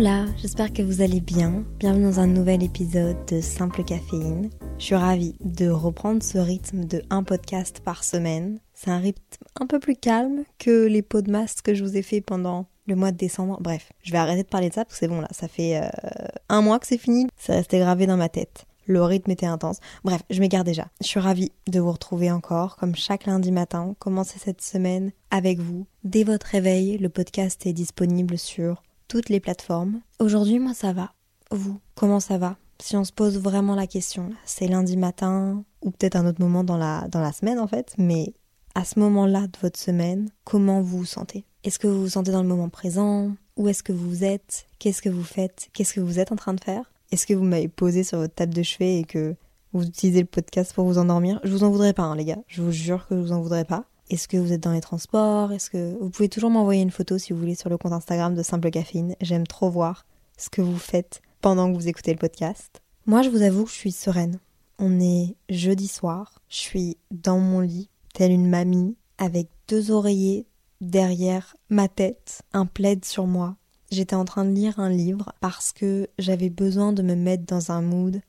[0.00, 1.62] Hola, j'espère que vous allez bien.
[1.78, 4.48] Bienvenue dans un nouvel épisode de Simple Caféine.
[4.78, 8.60] Je suis ravie de reprendre ce rythme de un podcast par semaine.
[8.72, 9.20] C'est un rythme
[9.60, 12.64] un peu plus calme que les pots de masse que je vous ai fait pendant
[12.86, 13.58] le mois de décembre.
[13.60, 15.82] Bref, je vais arrêter de parler de ça parce que c'est bon là, ça fait
[15.82, 15.90] euh,
[16.48, 17.26] un mois que c'est fini.
[17.36, 18.64] C'est resté gravé dans ma tête.
[18.86, 19.80] Le rythme était intense.
[20.02, 20.88] Bref, je m'égare déjà.
[21.02, 25.58] Je suis ravie de vous retrouver encore, comme chaque lundi matin, commencer cette semaine avec
[25.58, 25.84] vous.
[26.04, 30.00] Dès votre réveil, le podcast est disponible sur toutes les plateformes.
[30.20, 31.12] Aujourd'hui, moi, ça va.
[31.50, 32.56] Vous, comment ça va?
[32.80, 36.62] Si on se pose vraiment la question, c'est lundi matin ou peut-être un autre moment
[36.62, 38.32] dans la, dans la semaine en fait, mais
[38.76, 41.44] à ce moment-là de votre semaine, comment vous vous sentez?
[41.64, 43.32] Est-ce que vous vous sentez dans le moment présent?
[43.56, 44.66] Où est-ce que vous êtes?
[44.78, 45.70] Qu'est-ce que vous faites?
[45.74, 46.92] Qu'est-ce que vous êtes en train de faire?
[47.10, 49.34] Est-ce que vous m'avez posé sur votre table de chevet et que
[49.72, 51.40] vous utilisez le podcast pour vous endormir?
[51.42, 52.38] Je vous en voudrais pas, hein, les gars.
[52.46, 53.86] Je vous jure que je vous en voudrais pas.
[54.10, 55.52] Est-ce que vous êtes dans les transports?
[55.52, 58.34] Est-ce que vous pouvez toujours m'envoyer une photo si vous voulez sur le compte Instagram
[58.34, 60.04] de Simple Caféine J'aime trop voir
[60.36, 62.82] ce que vous faites pendant que vous écoutez le podcast.
[63.06, 64.40] Moi, je vous avoue que je suis sereine.
[64.80, 66.42] On est jeudi soir.
[66.48, 70.44] Je suis dans mon lit, telle une mamie, avec deux oreillers
[70.80, 73.54] derrière ma tête, un plaid sur moi.
[73.92, 77.70] J'étais en train de lire un livre parce que j'avais besoin de me mettre dans
[77.70, 78.20] un mood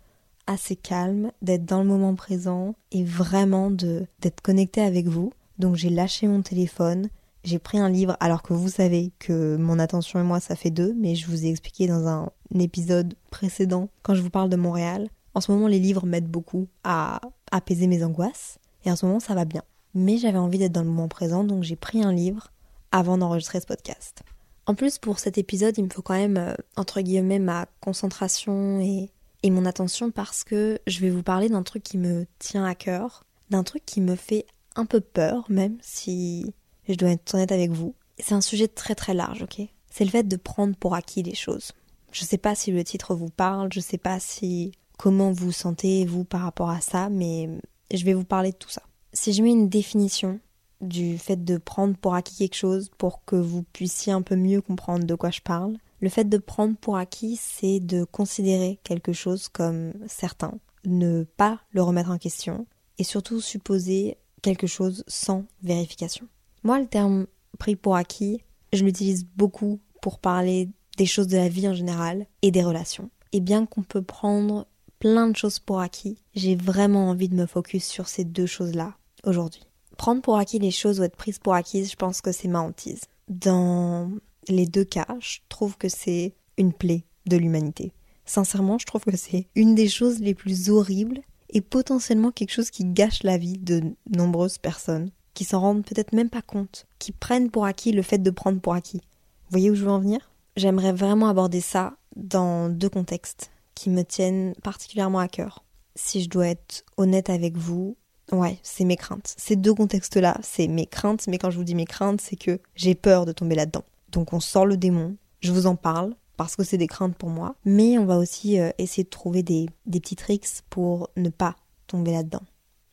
[0.46, 5.32] assez calme, d'être dans le moment présent et vraiment de d'être connecté avec vous.
[5.62, 7.09] Donc j'ai lâché mon téléphone,
[7.44, 10.72] j'ai pris un livre, alors que vous savez que mon attention et moi ça fait
[10.72, 14.56] deux, mais je vous ai expliqué dans un épisode précédent quand je vous parle de
[14.56, 15.08] Montréal.
[15.36, 17.22] En ce moment, les livres m'aident beaucoup à
[17.52, 19.62] apaiser mes angoisses, et en ce moment ça va bien.
[19.94, 22.47] Mais j'avais envie d'être dans le moment présent, donc j'ai pris un livre
[22.91, 24.24] avant d'enregistrer ce podcast.
[24.66, 28.80] En plus, pour cet épisode, il me faut quand même, euh, entre guillemets, ma concentration
[28.80, 29.12] et,
[29.44, 32.74] et mon attention parce que je vais vous parler d'un truc qui me tient à
[32.74, 36.54] cœur, d'un truc qui me fait un peu peur même si
[36.88, 37.96] je dois être honnête avec vous.
[38.20, 39.62] C'est un sujet très très large, ok?
[39.90, 41.72] C'est le fait de prendre pour acquis les choses.
[42.12, 46.06] Je sais pas si le titre vous parle, je sais pas si comment vous sentez
[46.06, 47.50] vous par rapport à ça, mais
[47.94, 48.84] je vais vous parler de tout ça.
[49.14, 50.40] Si je mets une définition
[50.81, 54.62] du fait de prendre pour acquis quelque chose pour que vous puissiez un peu mieux
[54.62, 59.14] comprendre de quoi je parle, le fait de prendre pour acquis, c'est de considérer quelque
[59.14, 60.54] chose comme certain,
[60.86, 62.66] ne pas le remettre en question
[62.98, 66.28] et surtout supposer quelque chose sans vérification.
[66.63, 67.28] Moi, le terme
[67.59, 68.44] pris pour acquis,
[68.74, 73.09] je l'utilise beaucoup pour parler des choses de la vie en général et des relations.
[73.31, 74.68] Et bien qu'on peut prendre
[75.00, 78.96] plein de choses pour acquis, j'ai vraiment envie de me focus sur ces deux choses-là
[79.24, 79.63] aujourd'hui.
[79.97, 82.62] Prendre pour acquis les choses ou être prise pour acquise, je pense que c'est ma
[82.62, 83.01] hantise.
[83.28, 84.12] Dans
[84.47, 87.94] les deux cas, je trouve que c'est une plaie de l'humanité.
[88.25, 92.72] Sincèrement, je trouve que c'est une des choses les plus horribles et potentiellement quelque chose
[92.72, 97.12] qui gâche la vie de nombreuses personnes, qui s'en rendent peut-être même pas compte, qui
[97.12, 98.97] prennent pour acquis le fait de prendre pour acquis.
[98.97, 100.31] Vous voyez où je veux en venir?
[100.56, 105.63] J'aimerais vraiment aborder ça dans deux contextes qui me tiennent particulièrement à cœur.
[105.95, 107.97] Si je dois être honnête avec vous,
[108.31, 109.33] ouais, c'est mes craintes.
[109.38, 112.59] Ces deux contextes-là, c'est mes craintes, mais quand je vous dis mes craintes, c'est que
[112.75, 113.83] j'ai peur de tomber là-dedans.
[114.09, 117.29] Donc on sort le démon, je vous en parle, parce que c'est des craintes pour
[117.29, 121.29] moi, mais on va aussi euh, essayer de trouver des, des petits tricks pour ne
[121.29, 121.56] pas
[121.88, 122.41] tomber là-dedans.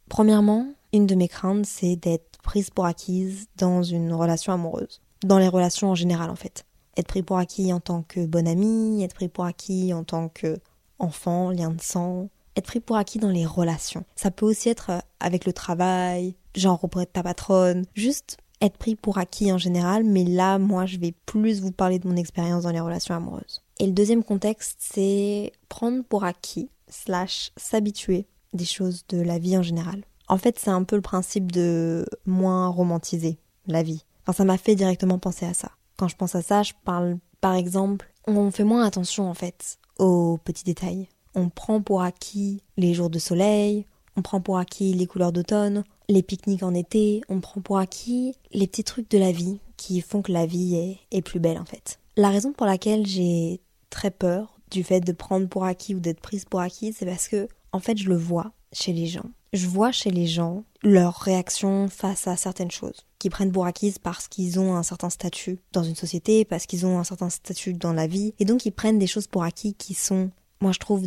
[0.08, 5.00] Premièrement, une de mes craintes, c'est d'être prise pour acquise dans une relation amoureuse.
[5.24, 6.64] Dans les relations en général, en fait.
[6.96, 10.28] Être pris pour acquis en tant que bonne amie, être pris pour acquis en tant
[10.28, 10.58] que
[10.98, 14.04] enfant, lien de sang, être pris pour acquis dans les relations.
[14.16, 18.76] Ça peut aussi être euh, avec le travail, genre auprès de ta patronne, juste être
[18.76, 22.16] pris pour acquis en général, mais là, moi, je vais plus vous parler de mon
[22.16, 23.62] expérience dans les relations amoureuses.
[23.78, 29.56] Et le deuxième contexte, c'est prendre pour acquis, slash s'habituer des choses de la vie
[29.56, 30.04] en général.
[30.28, 34.04] En fait, c'est un peu le principe de moins romantiser la vie.
[34.22, 35.70] Enfin, ça m'a fait directement penser à ça.
[35.96, 39.78] Quand je pense à ça, je parle, par exemple, on fait moins attention, en fait,
[39.98, 41.08] aux petits détails.
[41.34, 45.84] On prend pour acquis les jours de soleil, on prend pour acquis les couleurs d'automne,
[46.08, 50.00] les pique-niques en été, on prend pour acquis les petits trucs de la vie qui
[50.00, 52.00] font que la vie est, plus belle en fait.
[52.16, 53.60] La raison pour laquelle j'ai
[53.90, 57.28] très peur du fait de prendre pour acquis ou d'être prise pour acquis, c'est parce
[57.28, 59.30] que en fait, je le vois chez les gens.
[59.52, 63.98] Je vois chez les gens leur réaction face à certaines choses, qui prennent pour acquises
[63.98, 67.72] parce qu'ils ont un certain statut dans une société, parce qu'ils ont un certain statut
[67.72, 70.30] dans la vie, et donc ils prennent des choses pour acquis qui sont,
[70.60, 71.06] moi je trouve,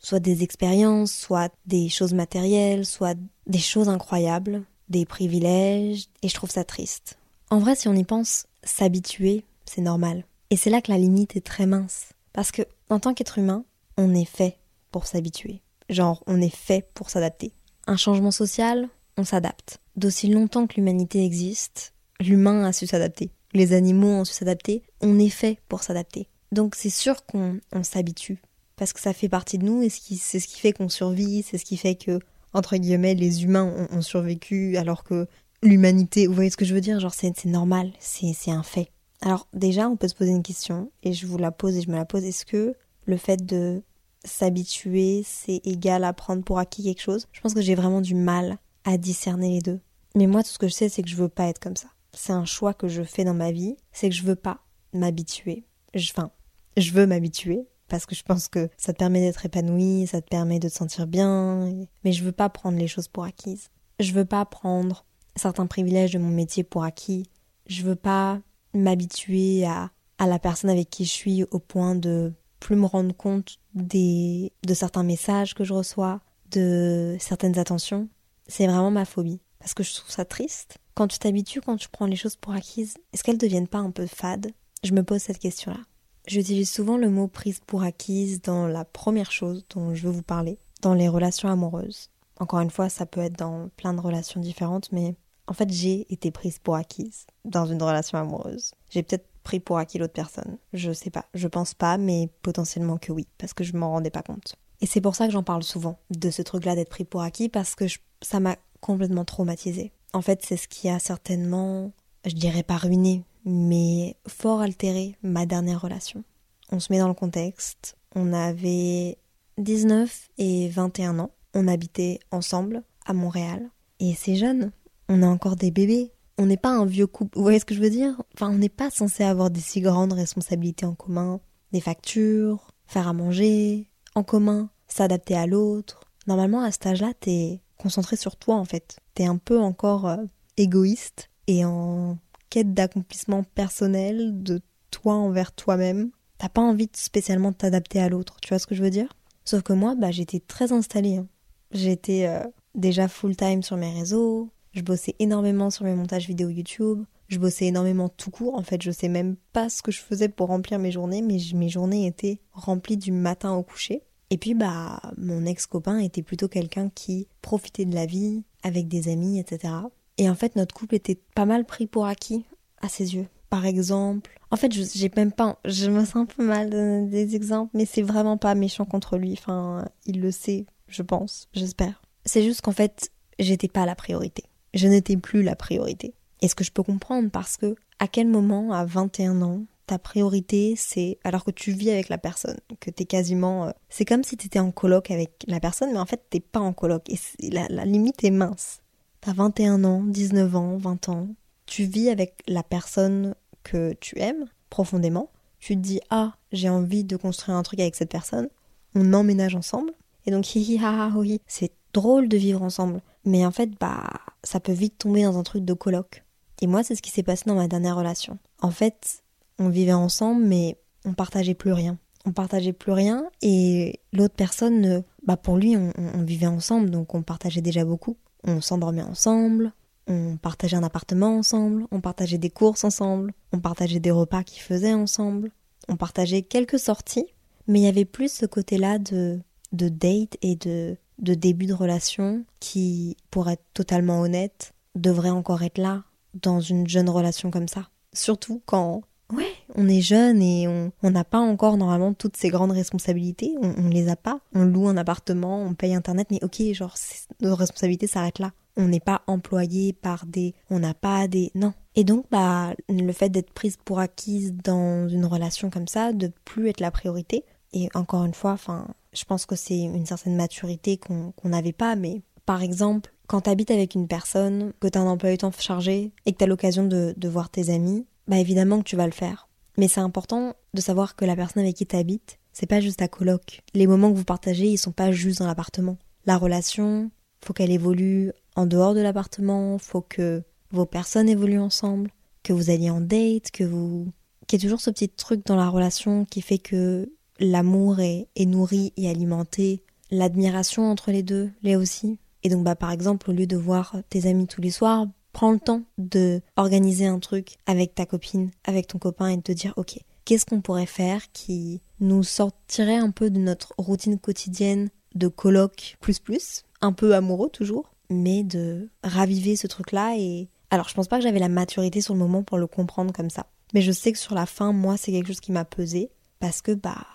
[0.00, 3.16] soit des expériences, soit des choses matérielles, soit
[3.46, 7.18] des choses incroyables, des privilèges, et je trouve ça triste.
[7.50, 10.24] En vrai, si on y pense, s'habituer, c'est normal.
[10.50, 12.08] Et c'est là que la limite est très mince.
[12.32, 13.64] Parce que, en tant qu'être humain,
[13.96, 14.58] on est fait
[14.90, 15.60] pour s'habituer.
[15.88, 17.52] Genre, on est fait pour s'adapter.
[17.86, 19.78] Un changement social, on s'adapte.
[19.96, 23.30] D'aussi longtemps que l'humanité existe, l'humain a su s'adapter.
[23.52, 24.82] Les animaux ont su s'adapter.
[25.00, 26.28] On est fait pour s'adapter.
[26.52, 28.42] Donc c'est sûr qu'on s'habitue.
[28.76, 31.56] Parce que ça fait partie de nous et c'est ce qui fait qu'on survit, c'est
[31.56, 32.20] ce qui fait que,
[32.56, 35.26] entre guillemets, les humains ont, survécu alors que
[35.62, 38.90] l'humanité, vous voyez ce que je veux dire Genre c'est normal, c'est un fait.
[39.20, 41.90] Alors déjà, on peut se poser une question, et je vous la pose et je
[41.90, 42.74] me la pose, est-ce que
[43.04, 43.82] le fait de
[44.24, 47.26] s'habituer, c'est égal à prendre pour acquis quelque chose?
[47.32, 49.80] Je pense que j'ai vraiment du mal à discerner les deux.
[50.14, 51.88] Mais moi, tout ce que je sais, c'est que je veux pas être comme ça.
[52.12, 54.60] C'est un choix que je fais dans ma vie, c'est que je veux pas
[54.94, 55.64] m'habituer.
[55.94, 56.30] Enfin,
[56.78, 60.28] je veux m'habituer, parce que je pense que ça te permet d'être épanoui, ça te
[60.28, 61.70] permet de te sentir bien,
[62.04, 63.70] mais je veux pas prendre les choses pour acquises.
[64.00, 65.04] Je veux pas prendre
[65.36, 67.24] certains privilèges de mon métier pour acquis.
[67.66, 68.40] Je veux pas
[68.74, 73.14] m'habituer à, à la personne avec qui je suis au point de plus me rendre
[73.14, 78.08] compte des, de certains messages que je reçois, de certaines attentions.
[78.46, 79.40] C'est vraiment ma phobie.
[79.58, 80.78] Parce que je trouve ça triste.
[80.94, 83.90] Quand tu t'habitues, quand tu prends les choses pour acquises, est-ce qu'elles deviennent pas un
[83.90, 84.52] peu fades?
[84.84, 85.80] Je me pose cette question-là.
[86.26, 90.22] J'utilise souvent le mot prise pour acquise dans la première chose dont je veux vous
[90.22, 92.10] parler, dans les relations amoureuses.
[92.38, 95.14] Encore une fois, ça peut être dans plein de relations différentes, mais
[95.46, 98.74] en fait, j'ai été prise pour acquise dans une relation amoureuse.
[98.90, 100.58] J'ai peut-être pris pour acquis l'autre personne.
[100.72, 101.26] Je sais pas.
[101.34, 104.56] Je pense pas, mais potentiellement que oui, parce que je m'en rendais pas compte.
[104.80, 107.48] Et c'est pour ça que j'en parle souvent, de ce truc-là d'être pris pour acquis,
[107.48, 107.84] parce que
[108.20, 109.92] ça m'a complètement traumatisée.
[110.12, 111.92] En fait, c'est ce qui a certainement,
[112.24, 116.22] je dirais pas ruiné, mais fort altéré ma dernière relation.
[116.70, 117.96] On se met dans le contexte.
[118.14, 119.16] On avait
[119.56, 121.30] 19 et 21 ans.
[121.54, 123.70] On habitait ensemble à Montréal.
[124.00, 124.72] Et c'est jeune
[125.08, 126.12] on a encore des bébés.
[126.38, 127.36] On n'est pas un vieux couple.
[127.36, 128.20] Vous voyez ce que je veux dire?
[128.34, 131.40] Enfin, on n'est pas censé avoir des si grandes responsabilités en commun.
[131.72, 136.00] Des factures, faire à manger, en commun, s'adapter à l'autre.
[136.26, 138.98] Normalement, à cet âge-là, t'es concentré sur toi, en fait.
[139.14, 140.24] T'es un peu encore euh,
[140.56, 142.18] égoïste et en
[142.50, 144.60] quête d'accomplissement personnel de
[144.90, 146.10] toi envers toi-même.
[146.38, 148.36] T'as pas envie de spécialement t'adapter à l'autre.
[148.40, 149.16] Tu vois ce que je veux dire?
[149.44, 151.16] Sauf que moi, bah, j'étais très installée.
[151.16, 151.28] Hein.
[151.72, 152.44] J'étais euh,
[152.74, 157.02] déjà full-time sur mes réseaux, je bossais énormément sur mes montages vidéo YouTube.
[157.28, 158.56] Je bossais énormément tout court.
[158.56, 161.38] En fait, je sais même pas ce que je faisais pour remplir mes journées, mais
[161.54, 164.02] mes journées étaient remplies du matin au coucher.
[164.28, 169.08] Et puis, bah, mon ex-copain était plutôt quelqu'un qui profitait de la vie avec des
[169.08, 169.72] amis, etc.
[170.18, 172.44] Et en fait, notre couple était pas mal pris pour acquis
[172.80, 173.26] à ses yeux.
[173.50, 177.36] Par exemple, en fait, j'ai même pas, je me sens un peu mal de des
[177.36, 179.32] exemples, mais c'est vraiment pas méchant contre lui.
[179.32, 182.02] Enfin, il le sait, je pense, j'espère.
[182.24, 184.44] C'est juste qu'en fait, j'étais pas la priorité
[184.76, 186.14] je n'étais plus la priorité.
[186.42, 187.30] Et ce que je peux comprendre?
[187.30, 191.90] Parce que à quel moment, à 21 ans, ta priorité, c'est alors que tu vis
[191.90, 193.66] avec la personne, que t'es quasiment...
[193.66, 196.60] Euh, c'est comme si t'étais en coloc avec la personne, mais en fait t'es pas
[196.60, 197.08] en coloc.
[197.08, 198.80] Et la limite est mince.
[199.26, 201.26] T'as 21 ans, 19 ans, 20 ans,
[201.66, 205.30] tu vis avec la personne que tu aimes profondément.
[205.58, 208.48] Tu te dis, ah, j'ai envie de construire un truc avec cette personne.
[208.94, 209.90] On emménage ensemble.
[210.26, 213.00] Et donc, hi hi ha ha hi, c'est drôle de vivre ensemble.
[213.24, 214.12] Mais en fait, bah,
[214.44, 216.22] ça peut vite tomber dans un truc de coloc.
[216.62, 218.38] Et moi, c'est ce qui s'est passé dans ma dernière relation.
[218.62, 219.24] En fait,
[219.58, 221.98] on vivait ensemble, mais on partageait plus rien.
[222.26, 227.22] On partageait plus rien et l'autre personne, bah pour lui, on, vivait ensemble, donc on
[227.22, 228.16] partageait déjà beaucoup.
[228.46, 229.72] On s'endormait ensemble,
[230.06, 234.62] on partageait un appartement ensemble, on partageait des courses ensemble, on partageait des repas qu'il
[234.62, 235.50] faisait ensemble,
[235.88, 237.26] on partageait quelques sorties,
[237.66, 239.40] mais il y avait plus ce côté-là de,
[239.72, 245.62] de date et de de début de relation qui, pour être totalement honnête, devrait encore
[245.62, 247.88] être là dans une jeune relation comme ça.
[248.12, 252.72] Surtout quand, ouais, on est jeune et on n'a pas encore normalement toutes ces grandes
[252.72, 254.40] responsabilités, on, on, les a pas.
[254.54, 256.94] On loue un appartement, on paye internet, mais ok, genre,
[257.40, 258.52] nos responsabilités s'arrêtent là.
[258.78, 261.72] On n'est pas employé par des, on n'a pas des, non.
[261.94, 266.30] Et donc, bah, le fait d'être prise pour acquise dans une relation comme ça, de
[266.44, 270.36] plus être la priorité, et encore une fois, enfin, je pense que c'est une certaine
[270.36, 274.96] maturité qu'on n'avait pas, mais par exemple, quand tu habites avec une personne, que tu
[274.96, 278.06] as un emploi du temps chargé et que tu as l'occasion de, voir tes amis,
[278.28, 279.48] bah évidemment que tu vas le faire.
[279.78, 282.98] Mais c'est important de savoir que la personne avec qui tu habites, c'est pas juste
[282.98, 283.62] ta coloc.
[283.74, 285.98] Les moments que vous partagez, ils sont pas juste dans l'appartement.
[286.24, 287.10] la relation,
[287.44, 292.10] faut qu'elle évolue en dehors de l'appartement, faut que vos personnes évoluent ensemble,
[292.42, 294.08] que vous alliez en date, que vous...
[294.46, 298.28] qu'il y ait toujours ce petit truc dans la relation qui fait que l'amour est,
[298.34, 302.18] est nourri et alimenté, l'admiration entre les deux l'est aussi.
[302.42, 305.06] Et donc, bah, par exemple, au lieu de voir tes amis tous les soirs,
[305.36, 309.42] prends le temps de organiser un truc avec ta copine, avec ton copain et de
[309.42, 314.18] te dire, ok, qu'est-ce qu'on pourrait faire qui nous sortirait un peu de notre routine
[314.18, 320.48] quotidienne de colloque plus plus, un peu amoureux toujours, mais de raviver ce truc-là et...
[320.70, 323.30] Alors, je pense pas que j'avais la maturité sur le moment pour le comprendre comme
[323.30, 323.46] ça.
[323.74, 326.08] Mais je sais que sur la fin, moi, c'est quelque chose qui m'a pesé
[326.40, 327.06] parce que, bah,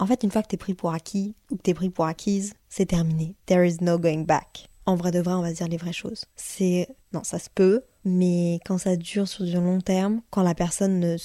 [0.00, 2.54] en fait, une fois que t'es pris pour acquis ou que t'es pris pour acquise,
[2.68, 3.36] c'est terminé.
[3.46, 4.68] There is no going back.
[4.88, 6.24] En vrai de vrai, on va se dire les vraies choses.
[6.34, 10.54] C'est non, ça se peut, mais quand ça dure sur du long terme, quand la
[10.54, 11.16] personne ne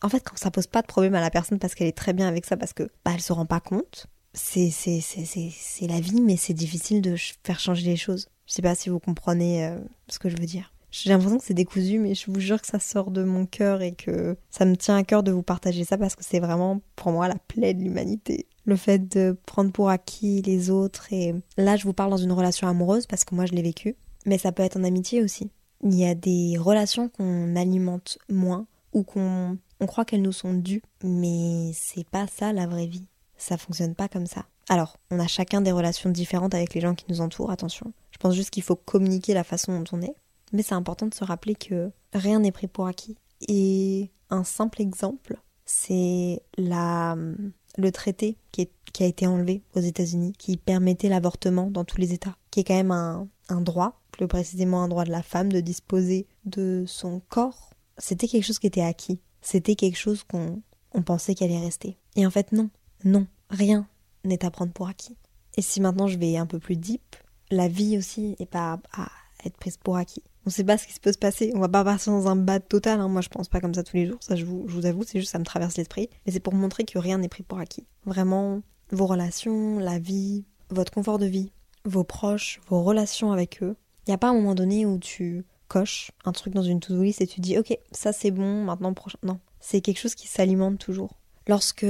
[0.00, 2.14] en fait, quand ça pose pas de problème à la personne parce qu'elle est très
[2.14, 6.00] bien avec ça, parce que bah, elle se rend pas compte, c'est c'est c'est la
[6.00, 7.14] vie, mais c'est difficile de
[7.44, 8.30] faire changer les choses.
[8.46, 9.78] Je sais pas si vous comprenez euh,
[10.08, 10.72] ce que je veux dire.
[10.90, 13.82] J'ai l'impression que c'est décousu, mais je vous jure que ça sort de mon cœur
[13.82, 16.80] et que ça me tient à cœur de vous partager ça parce que c'est vraiment
[16.96, 18.46] pour moi la plaie de l'humanité.
[18.64, 22.32] Le fait de prendre pour acquis les autres et là je vous parle dans une
[22.32, 25.50] relation amoureuse parce que moi je l'ai vécu, mais ça peut être en amitié aussi.
[25.82, 30.54] Il y a des relations qu'on alimente moins ou qu'on on croit qu'elles nous sont
[30.54, 33.06] dues, mais c'est pas ça la vraie vie.
[33.36, 34.44] Ça fonctionne pas comme ça.
[34.68, 37.92] Alors, on a chacun des relations différentes avec les gens qui nous entourent, attention.
[38.12, 40.14] Je pense juste qu'il faut communiquer la façon dont on est.
[40.52, 43.16] Mais c'est important de se rappeler que rien n'est pris pour acquis.
[43.48, 50.56] Et un simple exemple, c'est le traité qui, qui, a été enlevé aux États-Unis, qui
[50.56, 54.82] permettait l'avortement dans tous les États, qui est quand même un, un droit, plus précisément
[54.82, 57.70] un droit de la femme de disposer de son corps.
[57.98, 59.20] C'était quelque chose qui était acquis.
[59.40, 60.62] C'était quelque chose qu'on
[60.94, 61.96] on pensait qu'elle allait rester.
[62.16, 62.70] Et en fait, non,
[63.04, 63.88] non, rien
[64.24, 65.16] n'est à prendre pour acquis.
[65.56, 67.16] Et si maintenant je vais un peu plus deep,
[67.50, 69.08] la vie aussi n'est pas à
[69.44, 70.22] être prise pour acquis.
[70.46, 71.52] On sait pas ce qui peut se passer.
[71.54, 73.00] On va pas partir dans un bad total.
[73.00, 73.08] Hein.
[73.08, 74.18] Moi, je pense pas comme ça tous les jours.
[74.20, 76.08] Ça, je vous, avoue, c'est juste ça me traverse l'esprit.
[76.26, 77.86] Mais c'est pour montrer que rien n'est pris pour acquis.
[78.04, 81.52] Vraiment, vos relations, la vie, votre confort de vie,
[81.84, 83.76] vos proches, vos relations avec eux.
[84.06, 87.02] Il n'y a pas un moment donné où tu coches un truc dans une to-do
[87.02, 89.18] list et tu dis, ok, ça c'est bon, maintenant prochain.
[89.22, 91.18] Non, c'est quelque chose qui s'alimente toujours.
[91.46, 91.86] Lorsque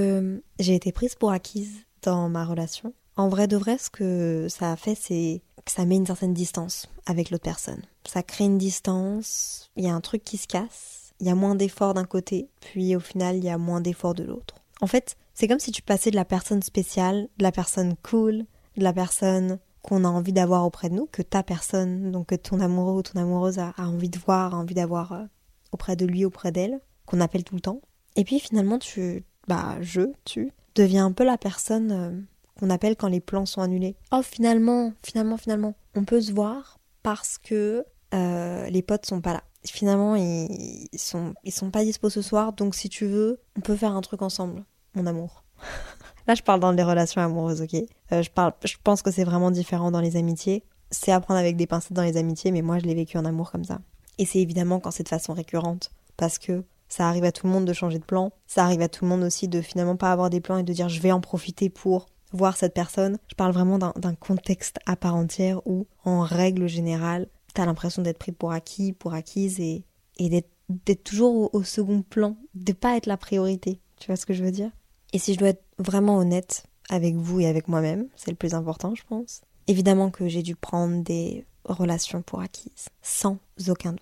[0.59, 4.73] j'ai été prise pour acquise dans ma relation, en vrai de vrai, ce que ça
[4.73, 7.83] a fait, c'est ça met une certaine distance avec l'autre personne.
[8.07, 11.35] Ça crée une distance, il y a un truc qui se casse, il y a
[11.35, 14.57] moins d'efforts d'un côté, puis au final, il y a moins d'efforts de l'autre.
[14.81, 18.45] En fait, c'est comme si tu passais de la personne spéciale, de la personne cool,
[18.77, 22.35] de la personne qu'on a envie d'avoir auprès de nous, que ta personne, donc que
[22.35, 25.25] ton amoureux ou ton amoureuse a, envie de voir, a envie d'avoir euh,
[25.73, 27.81] auprès de lui, auprès d'elle, qu'on appelle tout le temps.
[28.17, 32.21] Et puis finalement, tu, bah, je, tu, deviens un peu la personne euh,
[32.63, 33.97] qu'on appelle quand les plans sont annulés.
[34.13, 39.33] Oh, finalement, finalement, finalement, on peut se voir parce que euh, les potes sont pas
[39.33, 39.43] là.
[39.65, 43.75] Finalement, ils, sont, ils sont pas dispo ce soir, donc si tu veux, on peut
[43.75, 44.65] faire un truc ensemble,
[44.95, 45.45] mon amour.
[46.29, 47.75] Là, je parle dans les relations amoureuses, ok?
[48.13, 50.63] Euh, je, parle, je pense que c'est vraiment différent dans les amitiés.
[50.93, 53.25] C'est à prendre avec des pincettes dans les amitiés, mais moi, je l'ai vécu en
[53.25, 53.81] amour comme ça.
[54.19, 57.53] Et c'est évidemment quand c'est de façon récurrente, parce que ça arrive à tout le
[57.53, 58.31] monde de changer de plan.
[58.47, 60.73] Ça arrive à tout le monde aussi de finalement pas avoir des plans et de
[60.73, 63.19] dire je vais en profiter pour voir cette personne.
[63.29, 68.19] Je parle vraiment d'un contexte à part entière où, en règle générale, t'as l'impression d'être
[68.19, 69.85] pris pour acquis, pour acquise et,
[70.19, 73.81] d'être toujours au, second plan, de pas être la priorité.
[73.99, 74.71] Tu vois ce que je veux dire?
[75.13, 78.55] Et si je dois être vraiment honnête avec vous et avec moi-même, c'est le plus
[78.55, 79.43] important, je pense.
[79.67, 84.01] Évidemment que j'ai dû prendre des relations pour acquises, sans aucun doute.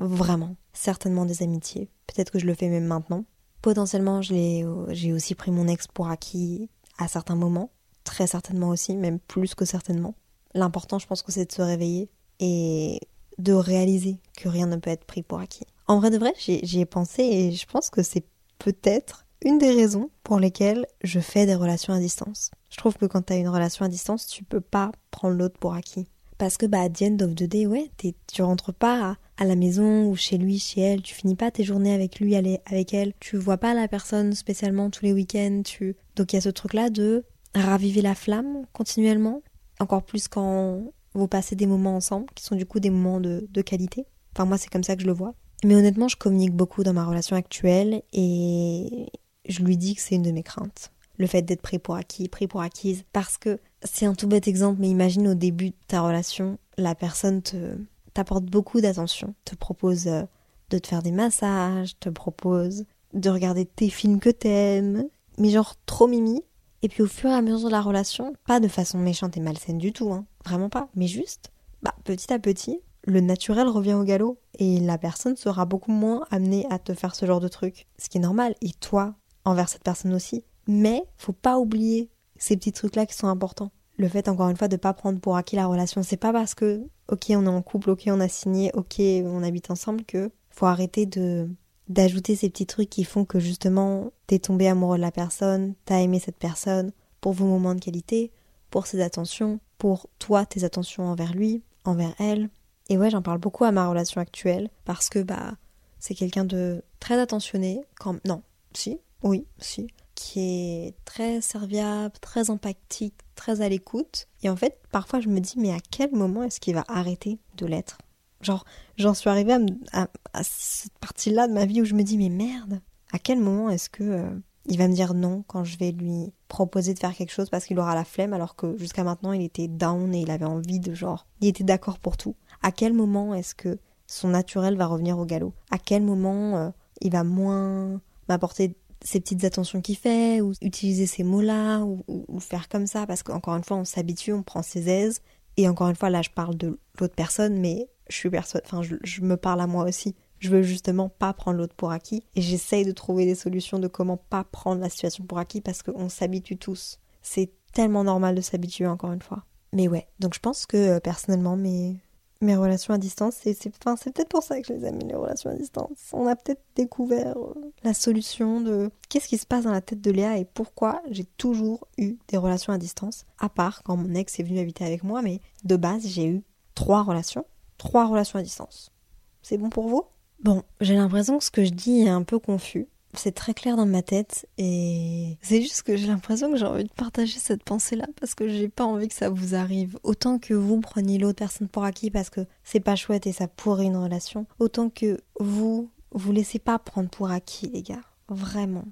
[0.00, 0.56] Vraiment.
[0.72, 1.88] Certainement des amitiés.
[2.06, 3.24] Peut-être que je le fais même maintenant.
[3.62, 4.64] Potentiellement, j'ai
[5.12, 6.68] aussi pris mon ex pour acquis
[6.98, 7.70] à certains moments,
[8.04, 10.14] très certainement aussi, même plus que certainement.
[10.54, 13.00] L'important, je pense que c'est de se réveiller et
[13.38, 15.66] de réaliser que rien ne peut être pris pour acquis.
[15.86, 18.24] En vrai de vrai, j'y ai pensé et je pense que c'est
[18.58, 22.50] peut-être une des raisons pour lesquelles je fais des relations à distance.
[22.70, 25.58] Je trouve que quand tu as une relation à distance, tu peux pas prendre l'autre
[25.58, 26.08] pour acquis.
[26.38, 27.90] Parce que, bah, à the end of the day, ouais,
[28.32, 31.64] tu rentres pas à, la maison ou chez lui, chez elle, tu finis pas tes
[31.64, 35.96] journées avec lui, avec elle, tu vois pas la personne spécialement tous les week-ends, tu...
[36.16, 39.42] Donc il y a ce truc-là de raviver la flamme continuellement,
[39.80, 40.82] encore plus quand
[41.14, 44.06] vous passez des moments ensemble, qui sont du coup des moments de, de qualité.
[44.34, 45.34] Enfin, moi, c'est comme ça que je le vois.
[45.64, 49.06] Mais honnêtement, je communique beaucoup dans ma relation actuelle et
[49.48, 52.28] je lui dis que c'est une de mes craintes le fait d'être pris pour acquis,
[52.28, 53.04] pris pour acquise.
[53.12, 56.94] Parce que c'est un tout bête exemple, mais imagine au début de ta relation, la
[56.94, 57.76] personne te
[58.14, 60.22] t'apporte beaucoup d'attention, te propose euh,
[60.70, 65.08] de te faire des massages, te propose de regarder tes films que t'aimes,
[65.38, 66.42] mais genre trop mimi.
[66.82, 69.40] Et puis au fur et à mesure de la relation, pas de façon méchante et
[69.40, 70.24] malsaine du tout, hein.
[70.44, 70.88] vraiment pas.
[70.94, 75.64] Mais juste, bah, petit à petit, le naturel revient au galop et la personne sera
[75.64, 77.86] beaucoup moins amenée à te faire ce genre de truc.
[77.98, 78.54] Ce qui est normal.
[78.60, 80.44] Et toi, envers cette personne aussi.
[80.68, 83.72] Mais faut pas oublier ces petits trucs-là qui sont importants.
[83.96, 86.04] Le fait, encore une fois, de pas prendre pour acquis la relation.
[86.04, 89.42] C'est pas parce que, ok, on est en couple, ok, on a signé, ok, on
[89.42, 91.48] habite ensemble que faut arrêter de
[91.88, 96.00] d'ajouter ces petits trucs qui font que justement t'es tombé amoureux de la personne, t'as
[96.00, 98.30] aimé cette personne pour vos moments de qualité,
[98.70, 102.50] pour ses attentions, pour toi tes attentions envers lui, envers elle.
[102.90, 105.54] Et ouais, j'en parle beaucoup à ma relation actuelle parce que bah
[105.98, 108.42] c'est quelqu'un de très attentionné quand non,
[108.74, 114.26] si, oui, si, qui est très serviable, très empathique, très à l'écoute.
[114.42, 117.38] Et en fait, parfois je me dis mais à quel moment est-ce qu'il va arrêter
[117.56, 117.98] de l'être?
[118.40, 118.64] Genre,
[118.96, 119.56] j'en suis arrivée
[119.92, 120.08] à,
[120.42, 122.80] cette partie-là de ma vie où je me dis mais merde,
[123.12, 124.30] à quel moment est-ce que euh,
[124.66, 127.64] il va me dire non quand je vais lui proposer de faire quelque chose parce
[127.64, 130.80] qu'il aura la flemme alors que jusqu'à maintenant il était down et il avait envie
[130.80, 132.34] de genre, il était d'accord pour tout?
[132.60, 135.52] À quel moment est-ce que son naturel va revenir au galop?
[135.70, 136.70] À quel moment euh,
[137.00, 142.40] il va moins m'apporter ces petites attentions qu'il fait, ou utiliser ces mots-là, ou, ou,
[142.40, 145.20] faire comme ça, parce qu'encore une fois, on s'habitue, on prend ses aises.
[145.56, 148.82] Et encore une fois, là, je parle de l'autre personne, mais je suis persuadée, enfin,
[148.82, 150.14] je, me parle à moi aussi.
[150.38, 153.88] Je veux justement pas prendre l'autre pour acquis et j'essaye de trouver des solutions de
[153.88, 157.00] comment pas prendre la situation pour acquis parce qu'on s'habitue tous.
[157.22, 159.44] C'est tellement normal de s'habituer encore une fois.
[159.72, 161.96] Mais ouais, donc je pense que euh, personnellement mes,
[162.40, 165.54] mes relations à distance, c'est peut-être pour ça que je les aime, les relations à
[165.54, 166.10] distance.
[166.12, 170.00] On a peut-être découvert euh, la solution de qu'est-ce qui se passe dans la tête
[170.00, 174.14] de Léa et pourquoi j'ai toujours eu des relations à distance, à part quand mon
[174.14, 176.42] ex est venu habiter avec moi, mais de base j'ai eu
[176.74, 177.44] trois relations
[177.78, 178.92] trois relations à distance.
[179.40, 180.02] C'est bon pour vous?
[180.42, 182.88] Bon, j'ai l'impression que ce que je dis est un peu confus.
[183.18, 186.84] C'est très clair dans ma tête et c'est juste que j'ai l'impression que j'ai envie
[186.84, 189.98] de partager cette pensée-là parce que j'ai pas envie que ça vous arrive.
[190.04, 193.48] Autant que vous preniez l'autre personne pour acquis parce que c'est pas chouette et ça
[193.48, 198.02] pourrait une relation, autant que vous vous laissez pas prendre pour acquis, les gars.
[198.28, 198.84] Vraiment.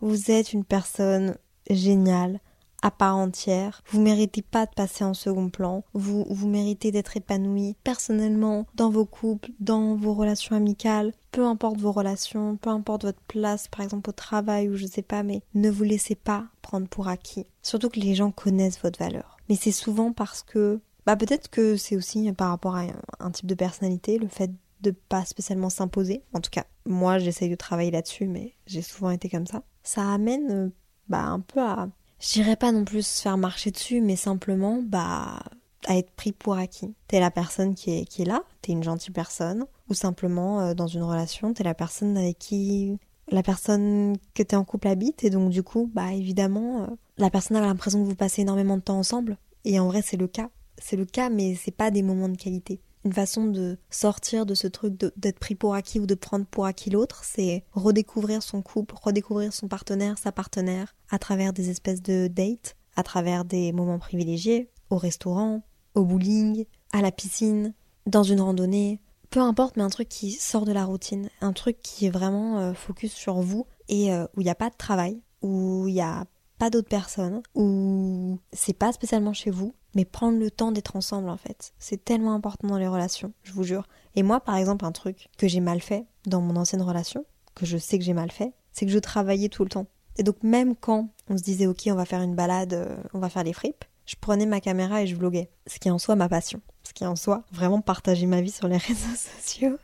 [0.00, 1.36] Vous êtes une personne
[1.70, 2.40] géniale,
[2.82, 3.82] à part entière.
[3.90, 5.84] Vous méritez pas de passer en second plan.
[5.94, 11.12] Vous, vous méritez d'être épanoui personnellement, dans vos couples, dans vos relations amicales.
[11.32, 15.02] Peu importe vos relations, peu importe votre place, par exemple au travail ou je sais
[15.02, 17.46] pas, mais ne vous laissez pas prendre pour acquis.
[17.62, 19.36] Surtout que les gens connaissent votre valeur.
[19.48, 22.84] Mais c'est souvent parce que, bah peut-être que c'est aussi par rapport à
[23.20, 26.22] un type de personnalité, le fait de pas spécialement s'imposer.
[26.34, 29.62] En tout cas, moi j'essaye de travailler là-dessus, mais j'ai souvent été comme ça.
[29.82, 30.70] Ça amène
[31.08, 31.88] bah un peu à
[32.20, 35.40] je dirais pas non plus se faire marcher dessus, mais simplement, bah,
[35.86, 36.94] à être pris pour acquis.
[37.06, 40.74] T'es la personne qui est, qui est là, t'es une gentille personne, ou simplement euh,
[40.74, 42.98] dans une relation, t'es la personne avec qui
[43.30, 46.86] la personne que t'es en couple habite, et donc du coup, bah évidemment, euh,
[47.18, 50.16] la personne a l'impression que vous passez énormément de temps ensemble, et en vrai c'est
[50.16, 50.50] le cas.
[50.80, 54.54] C'est le cas, mais c'est pas des moments de qualité une façon de sortir de
[54.54, 58.62] ce truc d'être pris pour acquis ou de prendre pour acquis l'autre, c'est redécouvrir son
[58.62, 63.72] couple, redécouvrir son partenaire, sa partenaire, à travers des espèces de dates, à travers des
[63.72, 65.62] moments privilégiés, au restaurant,
[65.94, 67.74] au bowling, à la piscine,
[68.06, 71.78] dans une randonnée, peu importe, mais un truc qui sort de la routine, un truc
[71.82, 74.76] qui est vraiment euh, focus sur vous et euh, où il n'y a pas de
[74.76, 76.26] travail, où il n'y a
[76.58, 81.28] pas d'autres personnes, où c'est pas spécialement chez vous, mais prendre le temps d'être ensemble
[81.28, 81.72] en fait.
[81.78, 83.86] C'est tellement important dans les relations, je vous jure.
[84.16, 87.66] Et moi, par exemple, un truc que j'ai mal fait dans mon ancienne relation, que
[87.66, 89.86] je sais que j'ai mal fait, c'est que je travaillais tout le temps.
[90.16, 93.20] Et donc même quand on se disait ok, on va faire une balade, euh, on
[93.20, 95.50] va faire les fripes, je prenais ma caméra et je vloguais.
[95.66, 96.60] Ce qui est en soi ma passion.
[96.82, 99.78] Ce qui est en soi vraiment partager ma vie sur les réseaux sociaux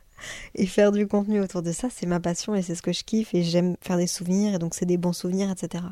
[0.54, 3.04] et faire du contenu autour de ça, c'est ma passion et c'est ce que je
[3.04, 5.84] kiffe et j'aime faire des souvenirs et donc c'est des bons souvenirs, etc.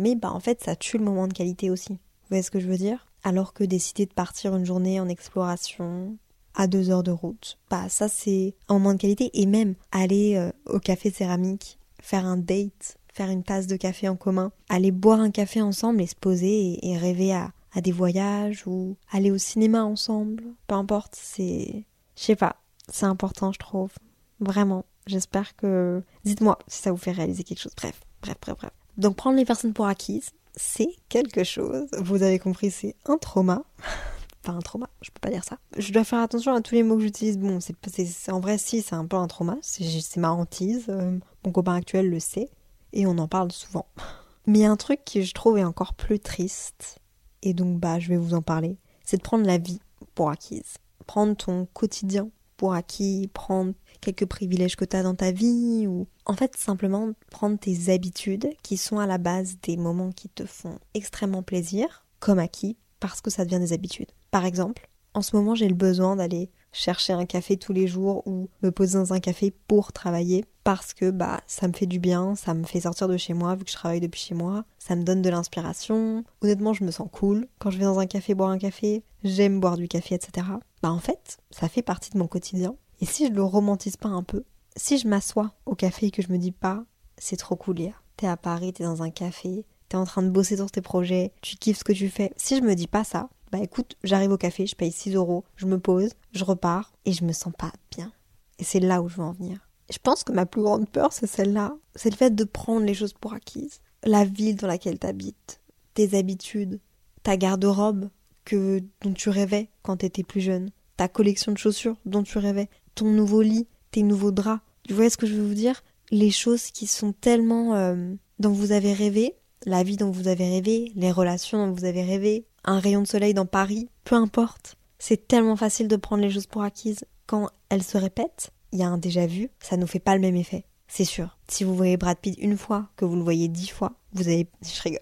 [0.00, 1.92] Mais bah en fait ça tue le moment de qualité aussi.
[1.92, 3.06] Vous voyez ce que je veux dire?
[3.22, 6.16] Alors que décider de partir une journée en exploration
[6.54, 10.36] à deux heures de route, bah ça c'est un moment de qualité et même aller
[10.36, 14.90] euh, au café céramique, faire un date, faire une tasse de café en commun, aller
[14.90, 19.30] boire un café ensemble et se poser et, rêver à, à des voyages ou aller
[19.30, 21.84] au cinéma ensemble, peu importe, c'est
[22.16, 22.56] je sais pas,
[22.88, 23.92] c'est important je trouve,
[24.40, 24.86] vraiment.
[25.06, 27.74] J'espère que dites-moi si ça vous fait réaliser quelque chose.
[27.76, 28.70] Bref, bref, bref, bref.
[29.00, 31.86] Donc prendre les personnes pour acquises, c'est quelque chose.
[31.98, 33.62] Vous avez compris, c'est un trauma.
[34.42, 35.56] pas un trauma, je peux pas dire ça.
[35.78, 37.38] Je dois faire attention à tous les mots que j'utilise.
[37.38, 39.56] Bon, c'est en vrai, si, c'est un peu un trauma.
[39.62, 40.84] C'est ma hantise.
[40.90, 42.50] Euh, mon copain actuel le sait.
[42.92, 43.86] Et on en parle souvent.
[44.46, 46.98] Mais un truc qui, je trouve, est encore plus triste.
[47.42, 48.76] Et donc, bah, je vais vous en parler.
[49.02, 49.80] C'est de prendre la vie
[50.14, 50.74] pour acquise.
[51.06, 52.28] Prendre ton quotidien
[52.60, 57.12] pour acquis, prendre quelques privilèges que tu as dans ta vie ou en fait simplement
[57.30, 62.04] prendre tes habitudes qui sont à la base des moments qui te font extrêmement plaisir
[62.18, 64.10] comme acquis parce que ça devient des habitudes.
[64.30, 68.26] Par exemple, en ce moment j'ai le besoin d'aller chercher un café tous les jours
[68.26, 71.98] ou me poser dans un café pour travailler parce que bah ça me fait du
[71.98, 74.64] bien, ça me fait sortir de chez moi vu que je travaille depuis chez moi,
[74.78, 76.24] ça me donne de l'inspiration.
[76.42, 79.60] Honnêtement, je me sens cool quand je vais dans un café boire un café, j'aime
[79.60, 80.46] boire du café, etc.
[80.82, 82.76] Bah en fait, ça fait partie de mon quotidien.
[83.00, 84.44] Et si je le romantise pas un peu,
[84.76, 86.84] si je m'assois au café et que je me dis pas
[87.18, 90.30] c'est trop cool, Léa, t'es à Paris, t'es dans un café, t'es en train de
[90.30, 92.32] bosser sur tes projets, tu kiffes ce que tu fais.
[92.36, 95.44] Si je me dis pas ça, bah écoute, j'arrive au café, je paye 6 euros,
[95.56, 98.12] je me pose, je repars et je me sens pas bien.
[98.58, 99.58] Et c'est là où je veux en venir.
[99.90, 101.74] Je pense que ma plus grande peur, c'est celle-là.
[101.96, 103.80] C'est le fait de prendre les choses pour acquises.
[104.04, 105.60] La ville dans laquelle t'habites,
[105.94, 106.80] tes habitudes,
[107.22, 108.08] ta garde-robe
[108.44, 112.68] que dont tu rêvais quand t'étais plus jeune, ta collection de chaussures dont tu rêvais,
[112.94, 114.62] ton nouveau lit, tes nouveaux draps.
[114.84, 115.82] Tu vois ce que je veux vous dire?
[116.10, 119.34] Les choses qui sont tellement euh, dont vous avez rêvé,
[119.66, 123.06] la vie dont vous avez rêvé, les relations dont vous avez rêvé, un rayon de
[123.06, 124.76] soleil dans Paris, peu importe.
[124.98, 128.50] C'est tellement facile de prendre les choses pour acquises quand elles se répètent.
[128.72, 130.64] Il y a un déjà vu, ça nous fait pas le même effet.
[130.88, 131.38] C'est sûr.
[131.48, 134.48] Si vous voyez Brad Pitt une fois, que vous le voyez dix fois, vous avez...
[134.62, 134.98] Je rigole.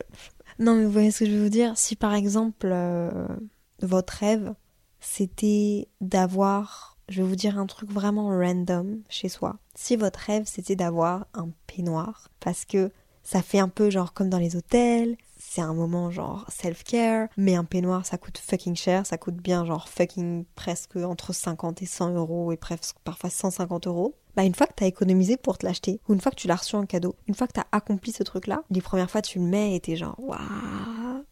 [0.59, 1.77] Non mais vous voyez ce que je veux vous dire?
[1.77, 3.27] Si par exemple, euh,
[3.83, 4.55] votre rêve,
[5.01, 6.97] c'était d'avoir...
[7.09, 9.57] Je vais vous dire un truc vraiment random chez soi.
[9.75, 12.93] Si votre rêve, c'était d'avoir un peignoir, parce que
[13.23, 15.17] ça fait un peu genre comme dans les hôtels,
[15.59, 19.65] c'est un moment genre self-care, mais un peignoir ça coûte fucking cher, ça coûte bien
[19.65, 24.15] genre fucking presque entre 50 et 100 euros et presque parfois 150 euros.
[24.37, 26.55] Bah une fois que t'as économisé pour te l'acheter, ou une fois que tu l'as
[26.55, 29.47] reçu en cadeau, une fois que t'as accompli ce truc-là, les premières fois tu le
[29.47, 31.25] mets et t'es genre waouh,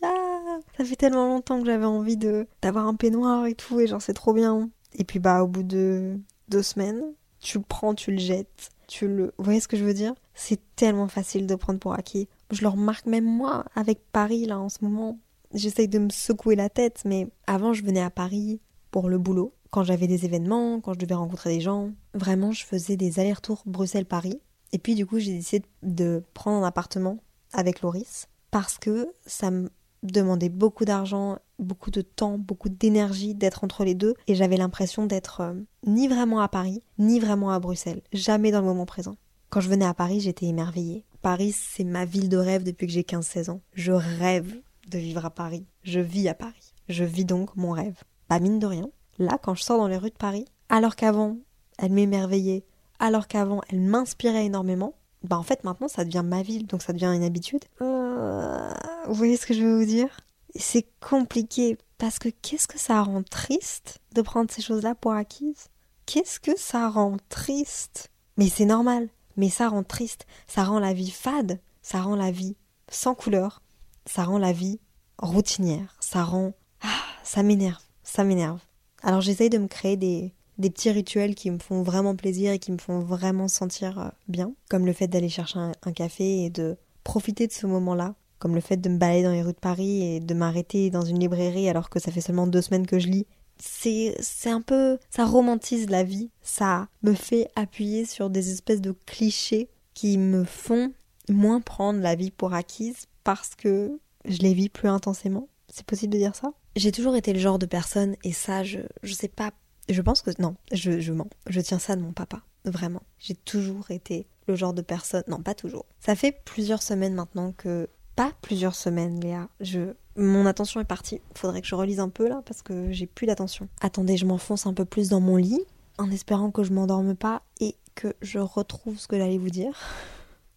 [0.00, 4.00] ça fait tellement longtemps que j'avais envie de d'avoir un peignoir et tout et genre
[4.00, 4.70] c'est trop bien.
[4.94, 7.02] Et puis bah au bout de deux semaines,
[7.40, 9.34] tu le prends, tu le jettes, tu le...
[9.36, 10.14] Vous voyez ce que je veux dire?
[10.34, 12.28] C'est tellement facile de prendre pour acquis.
[12.50, 15.18] Je le remarque même moi avec Paris là en ce moment.
[15.54, 19.52] J'essaye de me secouer la tête, mais avant je venais à Paris pour le boulot.
[19.70, 23.62] Quand j'avais des événements, quand je devais rencontrer des gens, vraiment je faisais des allers-retours
[23.66, 24.40] Bruxelles-Paris.
[24.72, 27.18] Et puis du coup j'ai décidé de prendre un appartement
[27.52, 29.70] avec Loris parce que ça me
[30.02, 35.06] demandait beaucoup d'argent, beaucoup de temps, beaucoup d'énergie d'être entre les deux et j'avais l'impression
[35.06, 35.54] d'être euh,
[35.86, 39.16] ni vraiment à Paris, ni vraiment à Bruxelles, jamais dans le moment présent.
[39.50, 41.04] Quand je venais à Paris, j'étais émerveillée.
[41.26, 43.60] Paris, c'est ma ville de rêve depuis que j'ai 15-16 ans.
[43.72, 45.66] Je rêve de vivre à Paris.
[45.82, 46.72] Je vis à Paris.
[46.88, 48.04] Je vis donc mon rêve.
[48.28, 51.36] Pas mine de rien, là, quand je sors dans les rues de Paris, alors qu'avant,
[51.78, 52.64] elle m'émerveillait,
[53.00, 56.92] alors qu'avant, elle m'inspirait énormément, bah en fait, maintenant, ça devient ma ville, donc ça
[56.92, 57.64] devient une habitude.
[57.82, 58.70] Euh,
[59.08, 60.20] vous voyez ce que je veux vous dire?
[60.54, 65.70] C'est compliqué, parce que qu'est-ce que ça rend triste de prendre ces choses-là pour acquises?
[66.06, 68.12] Qu'est-ce que ça rend triste?
[68.36, 72.30] Mais c'est normal mais ça rend triste, ça rend la vie fade, ça rend la
[72.30, 72.56] vie
[72.90, 73.62] sans couleur,
[74.06, 74.80] ça rend la vie
[75.18, 76.52] routinière, ça rend...
[76.82, 76.88] Ah,
[77.22, 78.60] ça m'énerve, ça m'énerve.
[79.02, 82.72] Alors j'essaye de me créer des, petits rituels qui me font vraiment plaisir et qui
[82.72, 86.50] me font vraiment sentir euh, bien, comme le fait d'aller chercher un, un, café et
[86.50, 89.58] de profiter de ce moment-là, comme le fait de me balader dans les rues de
[89.58, 92.98] Paris et de m'arrêter dans une librairie alors que ça fait seulement deux semaines que
[92.98, 93.26] je lis
[93.58, 94.14] c'est
[94.46, 99.68] un peu ça romantise la vie, ça me fait appuyer sur des espèces de clichés
[99.94, 100.92] qui me font
[101.28, 105.48] moins prendre la vie pour acquise parce que je les vis plus intensément.
[105.68, 106.52] C'est possible de dire ça?
[106.76, 109.52] J'ai toujours été le genre de personne et ça je je sais pas
[109.88, 111.28] je pense que non, je je mens.
[111.48, 113.02] Je tiens ça de mon papa, vraiment.
[113.18, 115.86] J'ai toujours été le genre de personne non, pas toujours.
[116.00, 119.48] Ça fait plusieurs semaines maintenant que pas plusieurs semaines, Léa.
[119.60, 121.20] Je mon attention est partie.
[121.34, 123.68] Faudrait que je relise un peu là parce que j'ai plus d'attention.
[123.80, 125.62] Attendez, je m'enfonce un peu plus dans mon lit
[125.98, 129.78] en espérant que je m'endorme pas et que je retrouve ce que j'allais vous dire.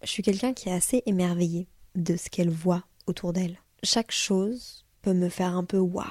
[0.01, 3.57] Je suis quelqu'un qui est assez émerveillé de ce qu'elle voit autour d'elle.
[3.83, 6.05] Chaque chose peut me faire un peu waouh.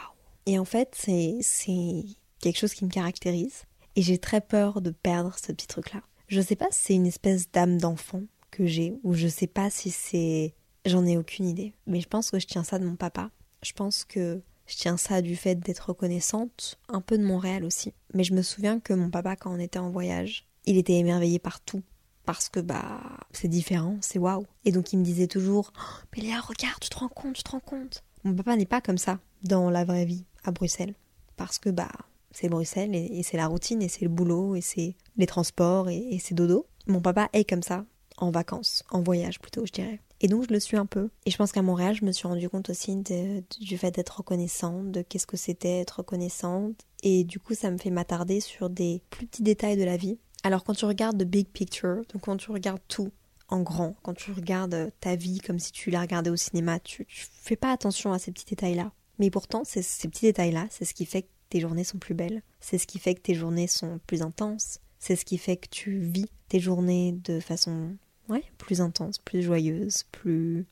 [0.46, 2.04] Et en fait, c'est
[2.40, 3.64] quelque chose qui me caractérise
[3.96, 6.00] et j'ai très peur de perdre ce petit truc là.
[6.28, 9.70] Je sais pas si c'est une espèce d'âme d'enfant que j'ai ou je sais pas
[9.70, 10.54] si c'est
[10.88, 11.74] J'en ai aucune idée.
[11.86, 13.30] Mais je pense que je tiens ça de mon papa.
[13.62, 17.92] Je pense que je tiens ça du fait d'être reconnaissante, un peu de Montréal aussi.
[18.14, 21.38] Mais je me souviens que mon papa, quand on était en voyage, il était émerveillé
[21.38, 21.82] par tout.
[22.24, 23.00] Parce que bah
[23.32, 24.46] c'est différent, c'est waouh.
[24.64, 27.42] Et donc il me disait toujours oh, Mais Léa, regarde, tu te rends compte, tu
[27.42, 28.02] te rends compte.
[28.24, 30.94] Mon papa n'est pas comme ça dans la vraie vie à Bruxelles.
[31.36, 31.92] Parce que bah
[32.30, 35.98] c'est Bruxelles et, c'est la routine et c'est le boulot et c'est les transports et,
[35.98, 36.66] et c'est dodo.
[36.86, 37.84] Mon papa est comme ça
[38.16, 40.00] en vacances, en voyage plutôt, je dirais.
[40.20, 41.10] Et donc je le suis un peu.
[41.26, 44.90] Et je pense qu'à Montréal, je me suis rendu compte aussi du fait d'être reconnaissante,
[44.90, 46.74] de qu'est-ce que c'était être reconnaissante.
[47.02, 50.18] Et du coup, ça me fait m'attarder sur des plus petits détails de la vie.
[50.44, 53.10] Alors quand tu regardes the big picture, donc quand tu regardes tout
[53.48, 57.06] en grand, quand tu regardes ta vie comme si tu la regardais au cinéma, tu,
[57.06, 58.92] tu fais pas attention à ces petits détails-là.
[59.18, 62.42] Mais pourtant, ces petits détails-là, c'est ce qui fait que tes journées sont plus belles,
[62.60, 65.68] c'est ce qui fait que tes journées sont plus intenses, c'est ce qui fait que
[65.68, 67.96] tu vis tes journées de façon
[68.28, 70.66] ouais, plus intense, plus joyeuse, plus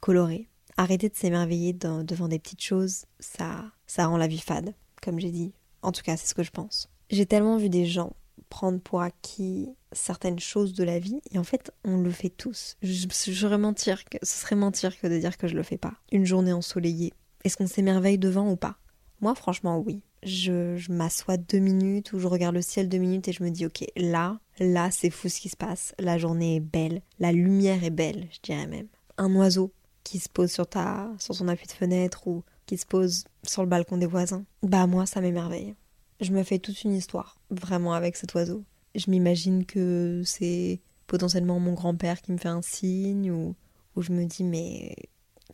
[0.00, 0.48] colorée.
[0.76, 5.30] Arrêter de s'émerveiller devant des petites choses, ça, ça rend la vie fade, comme j'ai
[5.30, 5.52] dit.
[5.82, 6.88] En tout cas, c'est ce que je pense.
[7.10, 8.14] J'ai tellement vu des gens
[8.52, 12.76] prendre pour acquis certaines choses de la vie et en fait on le fait tous.
[12.82, 15.94] Je, mentir ce serait mentir que de dire que je le fais pas.
[16.12, 17.14] Une journée ensoleillée,
[17.44, 18.76] est-ce qu'on s'émerveille devant ou pas?
[19.22, 20.02] Moi franchement oui.
[20.22, 23.50] Je, je m'assois deux minutes ou je regarde le ciel deux minutes et je me
[23.50, 25.94] dis ok là, là c'est fou ce qui se passe.
[25.98, 28.88] La journée est belle, la lumière est belle, je dirais même.
[29.18, 29.72] Un oiseau
[30.04, 33.62] qui se pose sur ta, sur son appui de fenêtre ou qui se pose sur
[33.62, 34.44] le balcon des voisins.
[34.62, 35.74] Bah moi ça m'émerveille.
[36.20, 38.64] Je me fais toute une histoire vraiment avec cet oiseau.
[38.94, 43.54] Je m'imagine que c'est potentiellement mon grand-père qui me fait un signe ou,
[43.96, 44.94] ou je me dis mais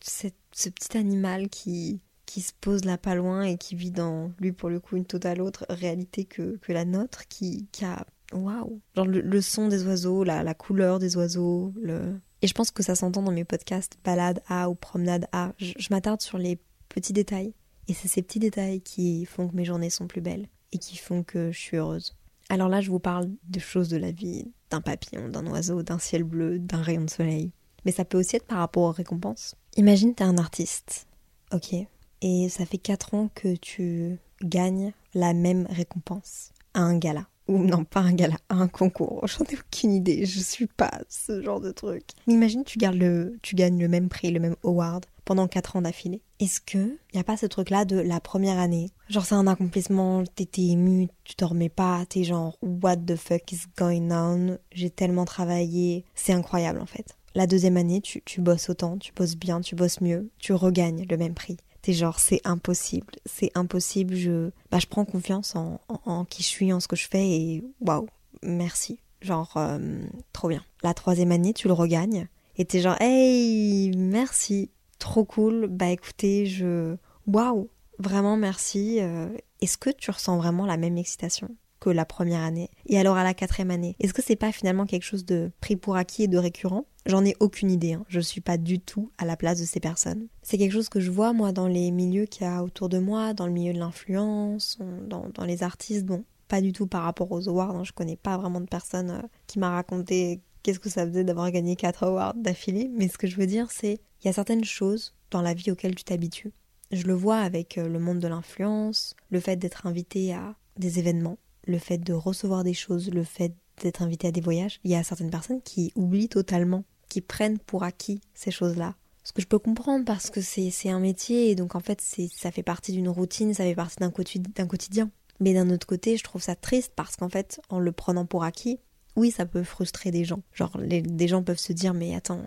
[0.02, 4.52] ce petit animal qui, qui se pose là pas loin et qui vit dans, lui
[4.52, 8.06] pour le coup, une totale autre réalité que, que la nôtre, qui, qui a.
[8.32, 8.80] Waouh!
[8.94, 12.20] Genre le, son des oiseaux, la, la couleur des oiseaux, le.
[12.42, 15.52] Et je pense que ça s'entend dans mes podcasts balade A ou promenade A.
[15.58, 17.54] Je, je m'attarde sur les petits détails.
[17.88, 20.96] Et c'est ces petits détails qui font que mes journées sont plus belles et qui
[20.96, 22.14] font que je suis heureuse.
[22.50, 25.98] Alors là, je vous parle de choses de la vie, d'un papillon, d'un oiseau, d'un
[25.98, 27.52] ciel bleu, d'un rayon de soleil.
[27.84, 29.54] Mais ça peut aussi être par rapport aux récompenses.
[29.76, 31.06] Imagine t'es un artiste,
[31.52, 31.74] ok,
[32.20, 37.28] et ça fait 4 ans que tu gagnes la même récompense à un gala.
[37.48, 39.26] Ou non, pas un gala, un concours.
[39.26, 42.04] J'en ai aucune idée, je suis pas ce genre de truc.
[42.26, 46.22] Imagine tu, le, tu gagnes le même prix, le même award pendant 4 ans d'affilée.
[46.40, 48.90] Est-ce que y a pas ce truc-là de la première année?
[49.08, 53.62] Genre c'est un accomplissement, t'étais ému, tu dormais pas, t'es genre what the fuck is
[53.76, 54.58] going on?
[54.72, 57.14] J'ai tellement travaillé, c'est incroyable en fait.
[57.34, 61.06] La deuxième année, tu, tu bosses autant, tu bosses bien, tu bosses mieux, tu regagnes
[61.08, 61.58] le même prix.
[61.88, 66.48] T'es genre, c'est impossible, c'est impossible, je, bah, je prends confiance en, en, qui je
[66.48, 68.06] suis, en ce que je fais et waouh,
[68.42, 68.98] merci.
[69.22, 70.02] Genre, euh,
[70.34, 70.62] trop bien.
[70.82, 76.44] La troisième année, tu le regagnes et t'es genre, hey, merci, trop cool, bah écoutez,
[76.44, 76.94] je,
[77.26, 78.98] waouh, vraiment merci.
[79.00, 79.30] Euh,
[79.62, 81.48] est-ce que tu ressens vraiment la même excitation?
[81.80, 84.86] Que la première année Et alors à la quatrième année, est-ce que c'est pas finalement
[84.86, 86.86] quelque chose de pris pour acquis et de récurrent?
[87.06, 88.04] J'en ai aucune idée, hein.
[88.08, 90.26] je suis pas du tout à la place de ces personnes.
[90.42, 92.98] C'est quelque chose que je vois moi dans les milieux qu'il y a autour de
[92.98, 97.32] moi, dans le milieu de l'influence, dans, les artistes, bon, pas du tout par rapport
[97.32, 97.84] aux awards, hein.
[97.84, 101.50] je connais pas vraiment de personne euh, qui m'a raconté qu'est-ce que ça faisait d'avoir
[101.50, 104.64] gagné 4 awards d'affilée, mais ce que je veux dire c'est, il y a certaines
[104.64, 106.52] choses dans la vie auxquelles tu t'habitues.
[106.90, 110.98] Je le vois avec euh, le monde de l'influence, le fait d'être invité à des
[110.98, 114.90] événements, le fait de recevoir des choses, le fait d'être invité à des voyages, il
[114.90, 118.94] y a certaines personnes qui oublient totalement, qui prennent pour acquis ces choses-là.
[119.22, 122.50] Ce que je peux comprendre parce que c'est un métier et donc en fait ça
[122.50, 125.10] fait partie d'une routine, ça fait partie d'un quotidien.
[125.40, 128.42] Mais d'un autre côté, je trouve ça triste parce qu'en fait, en le prenant pour
[128.42, 128.80] acquis,
[129.14, 130.42] oui, ça peut frustrer des gens.
[130.52, 132.42] Genre, des gens peuvent se dire, mais attends,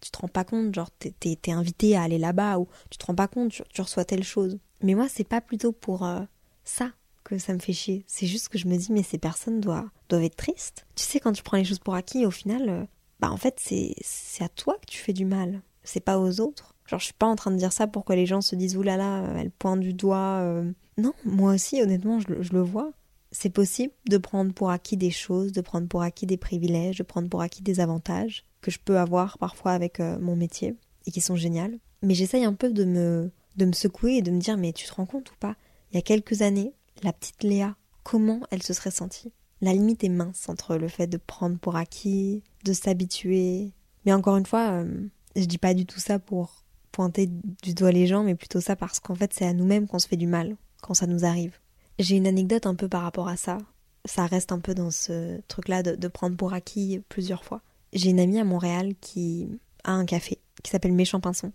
[0.00, 3.14] tu te rends pas compte, genre, t'es invité à aller là-bas ou tu te rends
[3.14, 4.58] pas compte, tu, reçois telle chose.
[4.82, 6.20] Mais moi, c'est pas plutôt pour euh,
[6.64, 6.92] ça
[7.26, 8.04] que ça me fait chier.
[8.06, 10.86] C'est juste que je me dis, mais ces personnes doivent, doivent être tristes.
[10.94, 12.84] Tu sais, quand tu prends les choses pour acquis, au final, euh,
[13.20, 13.94] bah en fait, c'est,
[14.42, 15.62] à toi que tu fais du mal.
[15.82, 16.74] C'est pas aux autres.
[16.86, 18.76] Genre, je suis pas en train de dire ça pour que les gens se disent,
[18.76, 20.40] oulala, là là, elle pointe du doigt.
[20.42, 20.70] Euh.
[20.98, 22.92] Non, moi aussi, honnêtement, je, je le vois.
[23.32, 27.02] C'est possible de prendre pour acquis des choses, de prendre pour acquis des privilèges, de
[27.02, 31.10] prendre pour acquis des avantages que je peux avoir parfois avec euh, mon métier et
[31.10, 31.78] qui sont géniales.
[32.02, 34.86] Mais j'essaye un peu de me, de me secouer et de me dire, mais tu
[34.86, 35.56] te rends compte ou pas?
[35.90, 39.32] Il y a quelques années, la petite Léa, comment elle se serait sentie?
[39.60, 43.72] La limite est mince entre le fait de prendre pour acquis, de s'habituer.
[44.04, 47.28] Mais encore une fois, euh, je dis pas du tout ça pour pointer
[47.62, 50.08] du doigt les gens, mais plutôt ça parce qu'en fait c'est à nous-mêmes qu'on se
[50.08, 51.58] fait du mal quand ça nous arrive.
[51.98, 53.58] J'ai une anecdote un peu par rapport à ça.
[54.04, 57.62] Ça reste un peu dans ce truc-là de, de prendre pour acquis plusieurs fois.
[57.92, 59.48] J'ai une amie à Montréal qui
[59.84, 61.52] a un café qui s'appelle Méchant Pinson,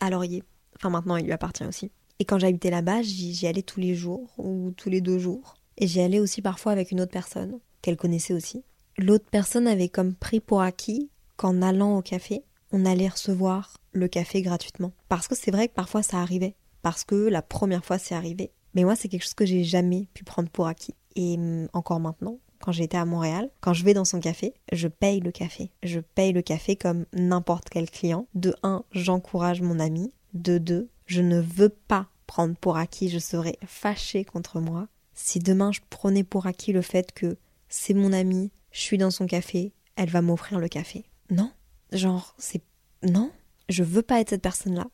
[0.00, 0.42] à Laurier.
[0.76, 1.90] Enfin maintenant il lui appartient aussi.
[2.22, 5.56] Et quand j'habitais là-bas, j'y allais tous les jours ou tous les deux jours.
[5.76, 8.62] Et j'y allais aussi parfois avec une autre personne, qu'elle connaissait aussi.
[8.96, 14.06] L'autre personne avait comme pris pour acquis qu'en allant au café, on allait recevoir le
[14.06, 14.92] café gratuitement.
[15.08, 16.54] Parce que c'est vrai que parfois ça arrivait.
[16.82, 18.52] Parce que la première fois c'est arrivé.
[18.76, 20.94] Mais moi c'est quelque chose que j'ai jamais pu prendre pour acquis.
[21.16, 24.86] Et hum, encore maintenant, quand j'étais à Montréal, quand je vais dans son café, je
[24.86, 25.72] paye le café.
[25.82, 28.28] Je paye le café comme n'importe quel client.
[28.36, 30.12] De un, j'encourage mon ami.
[30.34, 35.38] De deux, je ne veux pas prendre pour acquis, je serais fâchée contre moi si
[35.38, 37.36] demain je prenais pour acquis le fait que
[37.68, 41.04] c'est mon amie, je suis dans son café, elle va m'offrir le café.
[41.28, 41.52] Non,
[41.92, 42.62] genre c'est
[43.02, 43.30] non,
[43.68, 44.86] je veux pas être cette personne-là.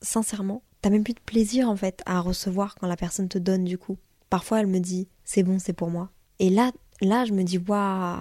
[0.00, 3.64] Sincèrement, t'as même plus de plaisir en fait à recevoir quand la personne te donne
[3.64, 3.98] du coup.
[4.30, 6.08] Parfois elle me dit c'est bon, c'est pour moi.
[6.38, 8.16] Et là, là je me dis waouh,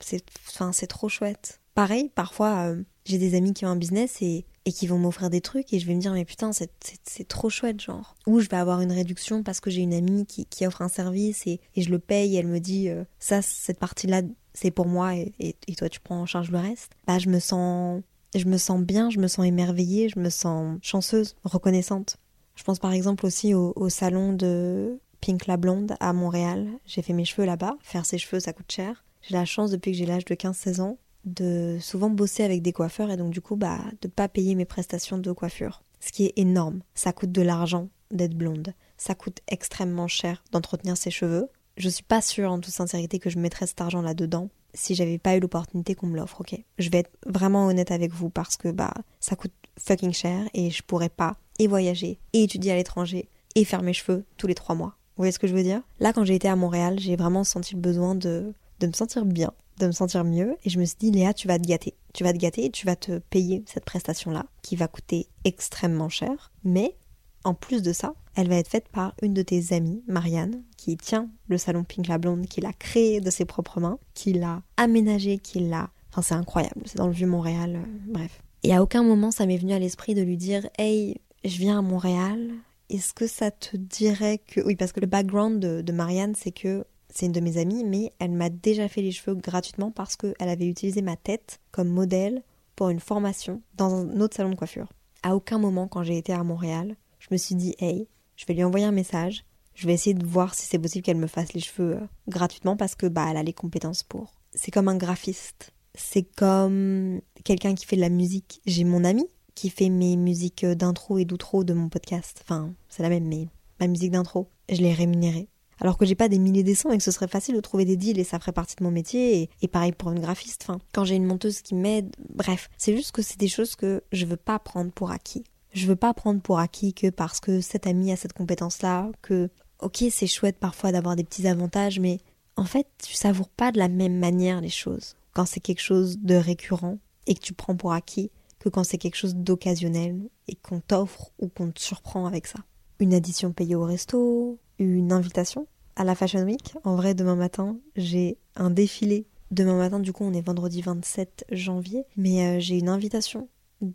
[0.00, 1.60] c'est, enfin, c'est trop chouette.
[1.74, 5.30] Pareil, parfois euh, j'ai des amis qui ont un business et, et qui vont m'offrir
[5.30, 6.70] des trucs et je vais me dire mais putain c'est,
[7.04, 8.16] c'est, trop chouette genre.
[8.26, 10.88] Ou je vais avoir une réduction parce que j'ai une amie qui, qui offre un
[10.88, 14.20] service et, et, je le paye et elle me dit euh, ça cette partie-là
[14.52, 16.92] c'est pour moi et, et, toi tu prends en charge le reste.
[17.06, 18.02] Bah je me sens
[18.34, 22.18] je me sens bien, je me sens émerveillée, je me sens chanceuse, reconnaissante.
[22.54, 26.68] Je pense par exemple aussi au, salon de Pink la Blonde à Montréal.
[26.84, 27.78] J'ai fait mes cheveux là-bas.
[27.80, 29.04] Faire ses cheveux, ça coûte cher.
[29.22, 30.98] J'ai la chance depuis que j'ai l'âge de 15-16 ans
[31.34, 34.64] de souvent bosser avec des coiffeurs et donc du coup bah de pas payer mes
[34.64, 35.82] prestations de coiffure.
[36.00, 36.80] Ce qui est énorme.
[36.94, 38.74] Ça coûte de l'argent d'être blonde.
[38.96, 41.48] Ça coûte extrêmement cher d'entretenir ses cheveux.
[41.76, 45.18] Je suis pas sûre en toute sincérité que je mettrais cet argent là-dedans si j'avais
[45.18, 46.58] pas eu l'opportunité qu'on me l'offre, ok?
[46.78, 50.70] Je vais être vraiment honnête avec vous parce que bah ça coûte fucking cher et
[50.70, 54.54] je pourrais pas et voyager et étudier à l'étranger et faire mes cheveux tous les
[54.54, 54.96] trois mois.
[55.16, 55.82] Vous voyez ce que je veux dire?
[56.00, 59.24] Là quand j'ai été à Montréal, j'ai vraiment senti le besoin de, de me sentir
[59.24, 61.94] bien, de me sentir mieux et je me suis dit Léa, tu vas te gâter.
[62.14, 66.08] Tu vas te gâter et tu vas te payer cette prestation-là qui va coûter extrêmement
[66.08, 66.96] cher, mais
[67.44, 70.96] en plus de ça, elle va être faite par une de tes amies, Marianne, qui
[70.96, 74.62] tient le salon Pink la Blonde, qui l'a créé de ses propres mains, qui l'a
[74.76, 75.90] aménagé, qui l'a...
[76.10, 78.42] Enfin, c'est incroyable, c'est dans le Vieux-Montréal, euh, bref.
[78.64, 81.78] Et à aucun moment ça m'est venu à l'esprit de lui dire Hey, je viens
[81.78, 82.50] à Montréal,
[82.90, 84.60] est-ce que ça te dirait que.
[84.60, 88.12] Oui, parce que le background de, Marianne, c'est que c'est une de mes amies, mais
[88.18, 92.42] elle m'a déjà fait les cheveux gratuitement parce qu'elle avait utilisé ma tête comme modèle
[92.76, 94.92] pour une formation dans un autre salon de coiffure.
[95.22, 98.54] À aucun moment, quand j'ai été à Montréal, je me suis dit Hey, je vais
[98.54, 99.44] lui envoyer un message.
[99.74, 102.76] Je vais essayer de voir si c'est possible qu'elle me fasse les cheveux euh, gratuitement
[102.76, 104.34] parce que bah elle a les compétences pour.
[104.52, 105.72] C'est comme un graphiste.
[105.94, 108.60] C'est comme quelqu'un qui fait de la musique.
[108.66, 112.40] J'ai mon ami qui fait mes musiques euh, d'intro et d'outro de mon podcast.
[112.42, 113.48] Enfin, c'est la même, mais
[113.80, 115.48] ma musique d'intro, je l'ai rémunérée.
[115.80, 117.96] Alors que j'ai pas des milliers de et que ce serait facile de trouver des
[117.96, 120.64] deals et ça ferait partie de mon métier et, pareil pour une graphiste.
[120.68, 124.02] Enfin, quand j'ai une monteuse qui m'aide, bref, c'est juste que c'est des choses que
[124.12, 125.44] je veux pas prendre pour acquis.
[125.72, 129.50] Je veux pas prendre pour acquis que parce que cet ami a cette compétence-là, que
[129.80, 132.18] ok c'est chouette parfois d'avoir des petits avantages, mais
[132.56, 136.18] en fait tu savoures pas de la même manière les choses quand c'est quelque chose
[136.18, 140.56] de récurrent et que tu prends pour acquis que quand c'est quelque chose d'occasionnel et
[140.56, 142.58] qu'on t'offre ou qu'on te surprend avec ça.
[142.98, 146.74] Une addition payée au resto, une invitation à la Fashion Week.
[146.84, 149.26] En vrai, demain matin, j'ai un défilé.
[149.50, 153.48] Demain matin, du coup, on est vendredi 27 janvier, mais euh, j'ai une invitation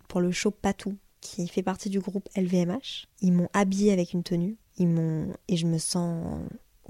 [0.08, 3.08] pour le show Patou qui fait partie du groupe LVMH.
[3.22, 4.58] Ils m'ont habillée avec une tenue.
[4.78, 6.40] Ils m'ont et je me sens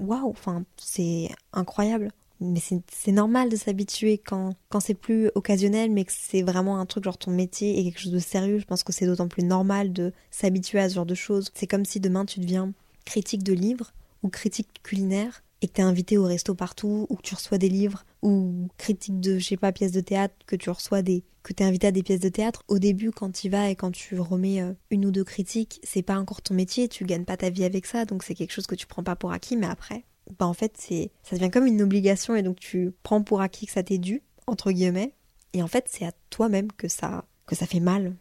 [0.00, 0.30] waouh.
[0.30, 2.10] Enfin, c'est incroyable.
[2.40, 6.84] Mais c'est normal de s'habituer quand, quand c'est plus occasionnel, mais que c'est vraiment un
[6.84, 8.58] truc genre ton métier et quelque chose de sérieux.
[8.58, 11.50] Je pense que c'est d'autant plus normal de s'habituer à ce genre de choses.
[11.54, 12.72] C'est comme si demain tu deviens
[13.04, 17.22] critique de livres ou critique culinaire et que t'es invité au resto partout, ou que
[17.22, 20.68] tu reçois des livres, ou critique de, je sais pas, pièces de théâtre, que tu
[20.68, 23.70] reçois des, que t'es invité à des pièces de théâtre, au début, quand tu vas
[23.70, 27.06] et quand tu remets euh, une ou deux critiques, c'est pas encore ton métier, tu
[27.06, 29.32] gagnes pas ta vie avec ça, donc c'est quelque chose que tu prends pas pour
[29.32, 30.04] acquis, mais après,
[30.38, 33.64] bah en fait, c'est, ça devient comme une obligation et donc tu prends pour acquis
[33.64, 35.14] que ça t'est dû, entre guillemets,
[35.54, 38.16] et en fait, c'est à toi-même que ça, que ça fait mal,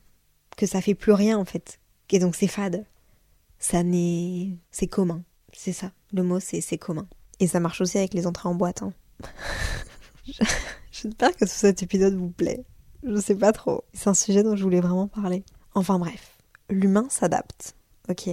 [0.55, 1.79] que ça fait plus rien, en fait,
[2.13, 2.85] et donc c'est fade.
[3.63, 5.23] Ça n'est, c'est commun,
[5.53, 5.93] c'est ça.
[6.11, 7.07] Le mot, c'est, commun.
[7.39, 8.83] Et ça marche aussi avec les entrées en boîte.
[8.83, 8.91] Hein.
[10.91, 12.65] J'espère que cet épisode vous plaît.
[13.03, 13.85] Je sais pas trop.
[13.93, 15.45] C'est un sujet dont je voulais vraiment parler.
[15.75, 16.37] Enfin bref,
[16.69, 17.77] l'humain s'adapte.
[18.09, 18.29] Ok?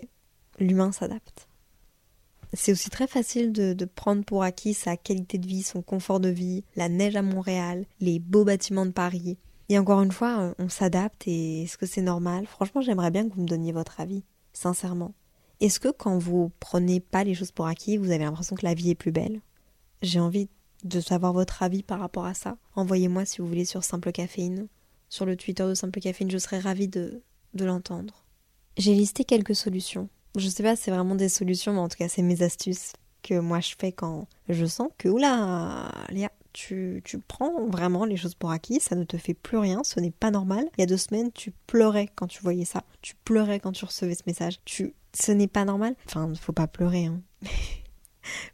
[0.58, 1.46] L'humain s'adapte.
[2.52, 6.18] C'est aussi très facile de, de, prendre pour acquis sa qualité de vie, son confort
[6.18, 9.38] de vie, la neige à Montréal, les beaux bâtiments de Paris.
[9.68, 12.48] Et encore une fois, on s'adapte et est-ce que c'est normal?
[12.48, 15.14] Franchement, j'aimerais bien que vous me donniez votre avis, sincèrement.
[15.60, 18.74] Est-ce que quand vous prenez pas les choses pour acquis, vous avez l'impression que la
[18.74, 19.40] vie est plus belle?
[20.02, 20.48] J'ai envie
[20.84, 22.56] de savoir votre avis par rapport à ça.
[22.74, 24.68] Envoyez-moi si vous voulez sur Simple Caféine.
[25.10, 27.22] Sur le Twitter de Simple Caféine, je serais ravie de,
[27.54, 28.24] de l'entendre.
[28.78, 30.08] J'ai listé quelques solutions.
[30.36, 32.92] Je sais pas si c'est vraiment des solutions, mais en tout cas, c'est mes astuces
[33.22, 38.34] que moi je fais quand je sens que, oula, Léa, tu, prends vraiment les choses
[38.34, 40.68] pour acquis, ça ne te fait plus rien, ce n'est pas normal.
[40.76, 43.84] Il y a deux semaines, tu pleurais quand tu voyais ça, tu pleurais quand tu
[43.84, 45.96] recevais ce message, tu ce n'est pas normal.
[46.06, 47.20] Enfin, il faut pas pleurer, hein.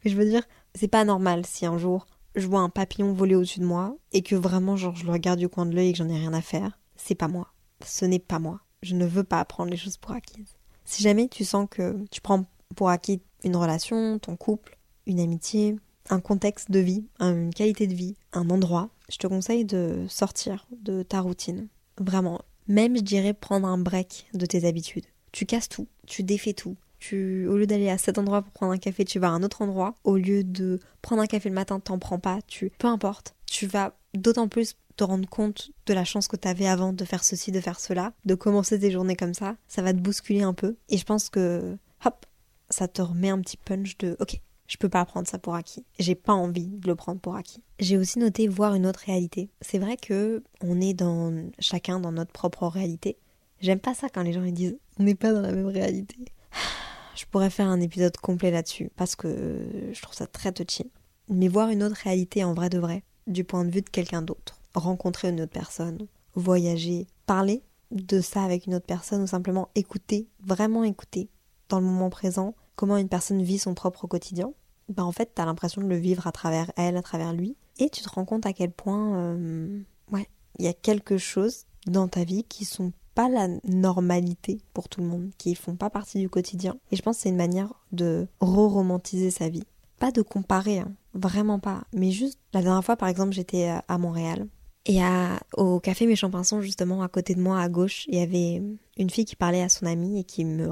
[0.05, 0.43] Mais je veux dire,
[0.75, 4.23] c'est pas normal si un jour je vois un papillon voler au-dessus de moi et
[4.23, 6.35] que vraiment, genre, je le regarde du coin de l'œil et que j'en ai rien
[6.35, 6.79] à faire.
[6.95, 7.53] C'est pas moi.
[7.85, 8.61] Ce n'est pas moi.
[8.83, 10.55] Je ne veux pas prendre les choses pour acquises.
[10.85, 12.45] Si jamais tu sens que tu prends
[12.77, 15.77] pour acquis une relation, ton couple, une amitié,
[16.11, 20.67] un contexte de vie, une qualité de vie, un endroit, je te conseille de sortir
[20.83, 21.69] de ta routine.
[21.99, 22.41] Vraiment.
[22.69, 26.77] Même, je dirais, prendre un break de tes habitudes Tu casses tout, tu défais tout.
[26.99, 29.43] Tu, au lieu d'aller à cet endroit pour prendre un café, tu vas à un
[29.43, 29.95] autre endroit.
[30.03, 32.41] Au lieu de prendre un café le matin, t'en prends pas.
[32.47, 33.35] Tu, peu importe.
[33.47, 37.05] Tu vas d'autant plus te rendre compte de la chance que tu avais avant de
[37.05, 39.57] faire ceci, de faire cela, de commencer tes journées comme ça.
[39.69, 40.77] Ça va te bousculer un peu.
[40.89, 42.27] Et je pense que, hop,
[42.71, 45.85] ça te remet un petit punch de, ok, je peux pas prendre ça pour acquis.
[45.99, 47.63] J'ai pas envie de le prendre pour acquis.
[47.79, 49.51] J'ai aussi noté voir une autre réalité.
[49.61, 53.17] C'est vrai que on est dans chacun dans notre propre réalité.
[53.61, 56.17] J'aime pas ça quand les gens ils disent on n'est pas dans la même réalité.
[57.17, 60.91] Je pourrais faire un épisode complet là-dessus parce que je trouve ça très touchy.
[61.31, 64.21] Mais voir une autre réalité en vrai de vrai, du point de vue de quelqu'un
[64.21, 69.71] d'autre, rencontrer une autre personne, voyager, parler de ça avec une autre personne ou simplement
[69.75, 71.31] écouter, vraiment écouter
[71.71, 74.53] dans le moment présent comment une personne vit son propre quotidien,
[74.89, 77.91] ben en fait, t'as l'impression de le vivre à travers elle, à travers lui, et
[77.91, 79.81] tu te rends compte à quel point, euh,
[80.13, 84.89] ouais, il y a quelque chose dans ta vie qui sont pas la normalité pour
[84.89, 86.77] tout le monde, qui font pas partie du quotidien.
[86.93, 89.65] Et je pense que c'est une manière de re-romantiser sa vie.
[89.99, 91.85] Pas de comparer, hein, vraiment pas.
[91.95, 94.47] Mais juste, la dernière fois, par exemple, j'étais à Montréal.
[94.85, 98.23] Et à, au café Méchant Pinson, justement, à côté de moi, à gauche, il y
[98.23, 98.63] avait
[98.99, 100.69] une fille qui parlait à son amie et qui me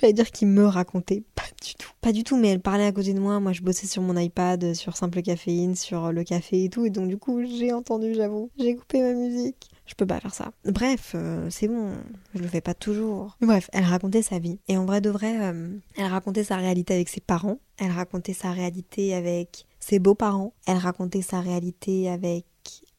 [0.00, 1.90] J'allais dire qu'il me racontait, pas du tout.
[2.00, 3.38] Pas du tout, mais elle parlait à côté de moi.
[3.38, 6.86] Moi, je bossais sur mon iPad, sur Simple Caféine, sur le café et tout.
[6.86, 8.48] Et donc, du coup, j'ai entendu, j'avoue.
[8.58, 9.68] J'ai coupé ma musique.
[9.84, 10.52] Je peux pas faire ça.
[10.64, 11.90] Bref, euh, c'est bon.
[12.34, 13.36] Je le fais pas toujours.
[13.42, 14.58] Bref, elle racontait sa vie.
[14.68, 17.58] Et en vrai de vrai, euh, elle racontait sa réalité avec ses parents.
[17.76, 20.54] Elle racontait sa réalité avec ses beaux-parents.
[20.66, 22.46] Elle racontait sa réalité avec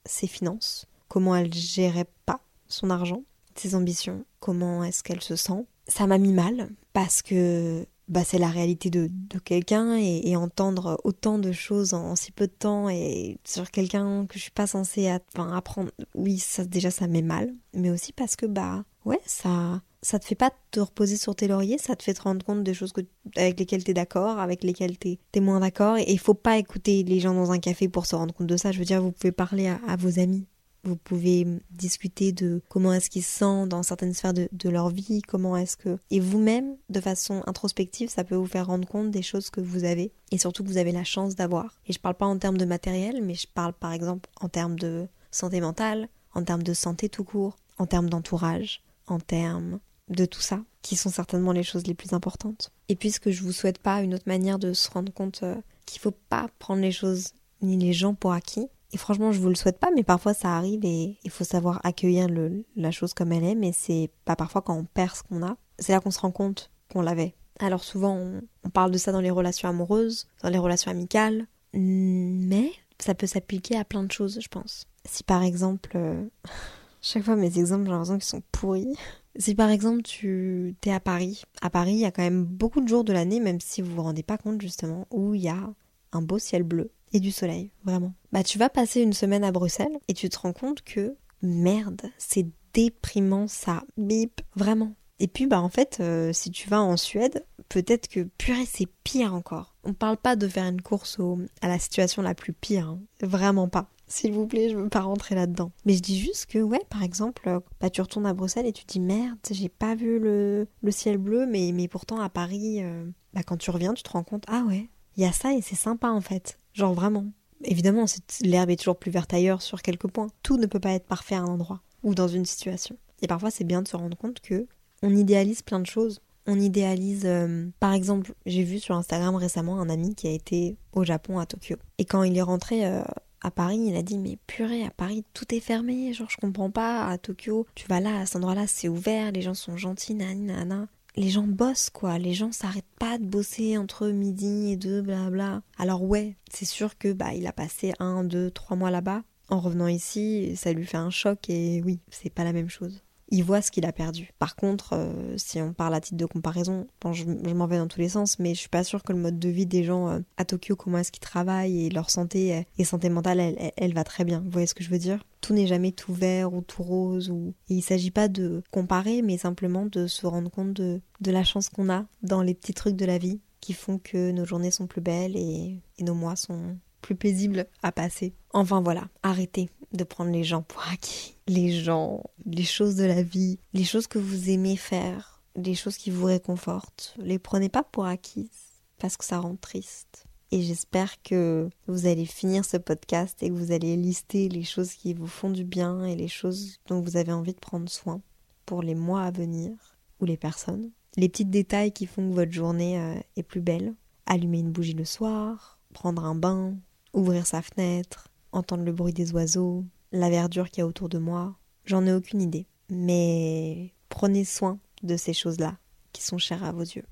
[0.05, 0.85] ses finances.
[1.07, 3.23] Comment elle gérait pas son argent,
[3.55, 4.23] ses ambitions.
[4.39, 8.89] Comment est-ce qu'elle se sent ça m'a mis mal parce que bah, c'est la réalité
[8.89, 9.09] de,
[9.45, 14.37] quelqu'un et, entendre autant de choses en, si peu de temps et sur quelqu'un que
[14.37, 18.45] je suis pas censée apprendre, oui, ça déjà ça met mal, mais aussi parce que
[18.45, 22.15] bah ouais, ça ça te fait pas te reposer sur tes lauriers, ça te fait
[22.15, 23.01] te rendre compte des choses que,
[23.37, 25.97] avec lesquelles tu es d'accord, avec lesquelles tu es moins d'accord.
[25.97, 28.57] Et il faut pas écouter les gens dans un café pour se rendre compte de
[28.57, 28.71] ça.
[28.71, 30.47] Je veux dire, vous pouvez parler à vos amis,
[30.83, 35.21] vous pouvez discuter de comment est-ce qu'ils se sentent dans certaines sphères de, leur vie,
[35.21, 35.97] comment est-ce que...
[36.09, 39.83] Et vous-même, de façon introspective, ça peut vous faire rendre compte des choses que vous
[39.83, 41.79] avez et surtout que vous avez la chance d'avoir.
[41.85, 44.77] Et je parle pas en termes de matériel, mais je parle par exemple en termes
[44.79, 49.79] de santé mentale, en termes de santé tout court, en termes d'entourage, en termes
[50.09, 52.71] de tout ça, qui sont certainement les choses les plus importantes.
[52.89, 55.55] Et puisque je vous souhaite pas une autre manière de se rendre compte euh,
[55.85, 57.29] qu'il faut pas prendre les choses
[57.61, 60.57] ni les gens pour acquis, et franchement, je vous le souhaite pas, mais parfois ça
[60.57, 64.35] arrive et il faut savoir accueillir le, la chose comme elle est, mais c'est pas
[64.35, 65.55] parfois quand on perd ce qu'on a.
[65.79, 67.33] C'est là qu'on se rend compte qu'on l'avait.
[67.59, 68.17] Alors souvent,
[68.63, 73.27] on, parle de ça dans les relations amoureuses, dans les relations amicales, mais ça peut
[73.27, 74.85] s'appliquer à plein de choses, je pense.
[75.05, 76.23] Si par exemple, euh,
[77.01, 78.93] chaque fois mes exemples, j'ai l'impression qu'ils sont pourris.
[79.37, 82.81] Si par exemple tu t'es à Paris, à Paris il y a quand même beaucoup
[82.81, 85.49] de jours de l'année, même si vous vous rendez pas compte justement, où il y
[85.49, 85.69] a
[86.11, 88.13] un beau ciel bleu et du soleil, vraiment.
[88.31, 92.01] Bah tu vas passer une semaine à Bruxelles et tu te rends compte que merde,
[92.17, 94.93] c'est déprimant ça, bip, vraiment.
[95.19, 98.87] Et puis bah en fait, euh, si tu vas en Suède, peut-être que purée c'est
[99.03, 99.75] pire encore.
[99.83, 103.01] On parle pas de faire une course au, à la situation la plus pire, hein.
[103.21, 103.89] vraiment pas.
[104.11, 105.71] S'il vous plaît, je veux pas rentrer là-dedans.
[105.85, 108.83] Mais je dis juste que, ouais, par exemple, bah, tu retournes à Bruxelles et tu
[108.83, 112.83] te dis merde, j'ai pas vu le, le ciel bleu, mais, mais pourtant à Paris,
[112.83, 115.53] euh, bah, quand tu reviens, tu te rends compte, ah ouais, il y a ça
[115.53, 116.57] et c'est sympa en fait.
[116.73, 117.25] Genre vraiment.
[117.63, 118.05] Évidemment,
[118.41, 120.27] l'herbe est toujours plus verte ailleurs sur quelques points.
[120.41, 122.97] Tout ne peut pas être parfait à un endroit ou dans une situation.
[123.21, 124.67] Et parfois, c'est bien de se rendre compte que
[125.03, 126.21] on idéalise plein de choses.
[126.47, 130.75] On idéalise, euh, par exemple, j'ai vu sur Instagram récemment un ami qui a été
[130.93, 131.75] au Japon à Tokyo.
[131.99, 133.03] Et quand il est rentré euh,
[133.41, 136.71] à Paris, il a dit mais purée, à Paris tout est fermé, genre je comprends
[136.71, 137.05] pas.
[137.05, 140.87] À Tokyo, tu vas là, à cet endroit-là, c'est ouvert, les gens sont gentils, nanana
[141.15, 145.61] les gens bossent quoi, les gens s'arrêtent pas de bosser entre midi et deux, blabla.
[145.77, 149.23] Alors ouais, c'est sûr que bah il a passé un, deux, trois mois là-bas.
[149.49, 153.03] En revenant ici, ça lui fait un choc et oui, c'est pas la même chose
[153.31, 154.31] il voit ce qu'il a perdu.
[154.39, 157.99] Par contre, euh, si on parle à titre de comparaison, je, m'en vais dans tous
[157.99, 160.19] les sens, mais je suis pas sûre que le mode de vie des gens euh,
[160.37, 164.03] à Tokyo, comment est-ce qu'ils travaillent et leur santé euh, et santé mentale, elle, va
[164.03, 164.41] très bien.
[164.41, 165.23] Vous voyez ce que je veux dire?
[165.39, 167.29] Tout n'est jamais tout vert ou tout rose.
[167.29, 167.53] Ou...
[167.69, 171.43] Et il s'agit pas de comparer, mais simplement de se rendre compte de, de la
[171.43, 174.71] chance qu'on a dans les petits trucs de la vie qui font que nos journées
[174.71, 178.33] sont plus belles et nos mois sont plus paisibles à passer.
[178.53, 181.35] Enfin voilà, arrêtez de prendre les gens pour acquis.
[181.47, 185.97] Les gens, les choses de la vie, les choses que vous aimez faire, les choses
[185.97, 187.15] qui vous réconfortent.
[187.17, 190.25] Les prenez pas pour acquises parce que ça rend triste.
[190.51, 194.93] Et j'espère que vous allez finir ce podcast et que vous allez lister les choses
[194.93, 198.21] qui vous font du bien et les choses dont vous avez envie de prendre soin
[198.65, 199.71] pour les mois à venir.
[200.19, 203.95] ou les personnes, les petits détails qui font que votre journée euh, est plus belle.
[204.27, 206.75] Allumer une bougie le soir, prendre un bain,
[207.13, 211.17] ouvrir sa fenêtre, entendre le bruit des oiseaux, la verdure qu'il y a autour de
[211.17, 211.55] moi.
[211.85, 212.67] J'en ai aucune idée.
[212.89, 215.77] Mais prenez soin de ces choses-là
[216.11, 217.05] qui sont chères à vos yeux.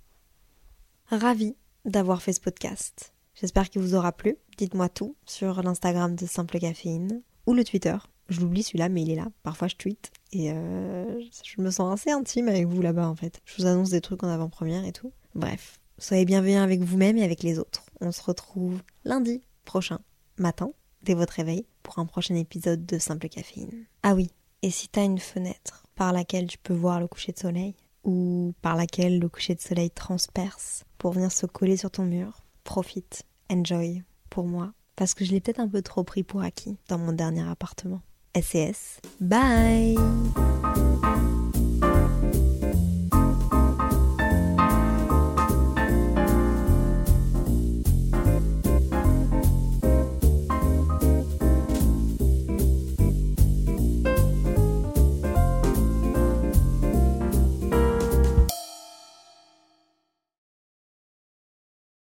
[1.08, 3.14] Ravi d'avoir fait ce podcast.
[3.34, 4.36] J'espère qu'il vous aura plu.
[4.58, 7.96] Dites-moi tout sur l'Instagram de Simple Caféine ou le Twitter.
[8.28, 9.28] Je l'oublie celui-là, mais il est là.
[9.42, 13.42] Parfois je tweete et euh, je me sens assez intime avec vous là-bas en fait.
[13.46, 15.14] Je vous annonce des trucs en avant-première et tout.
[15.34, 17.86] Bref, soyez bienveillants avec vous-même et avec les autres.
[18.02, 20.00] On se retrouve lundi prochain
[20.38, 20.74] matin
[21.04, 23.86] dès votre réveil pour un prochain épisode de Simple Caféine.
[24.04, 24.30] Ah oui,
[24.62, 28.54] et si t'as une fenêtre par laquelle tu peux voir le coucher de soleil ou
[28.62, 33.24] par laquelle le coucher de soleil transperce pour venir se coller sur ton mur, profite,
[33.50, 36.98] enjoy pour moi parce que je l'ai peut-être un peu trop pris pour acquis dans
[36.98, 38.02] mon dernier appartement.
[38.36, 39.96] SES, bye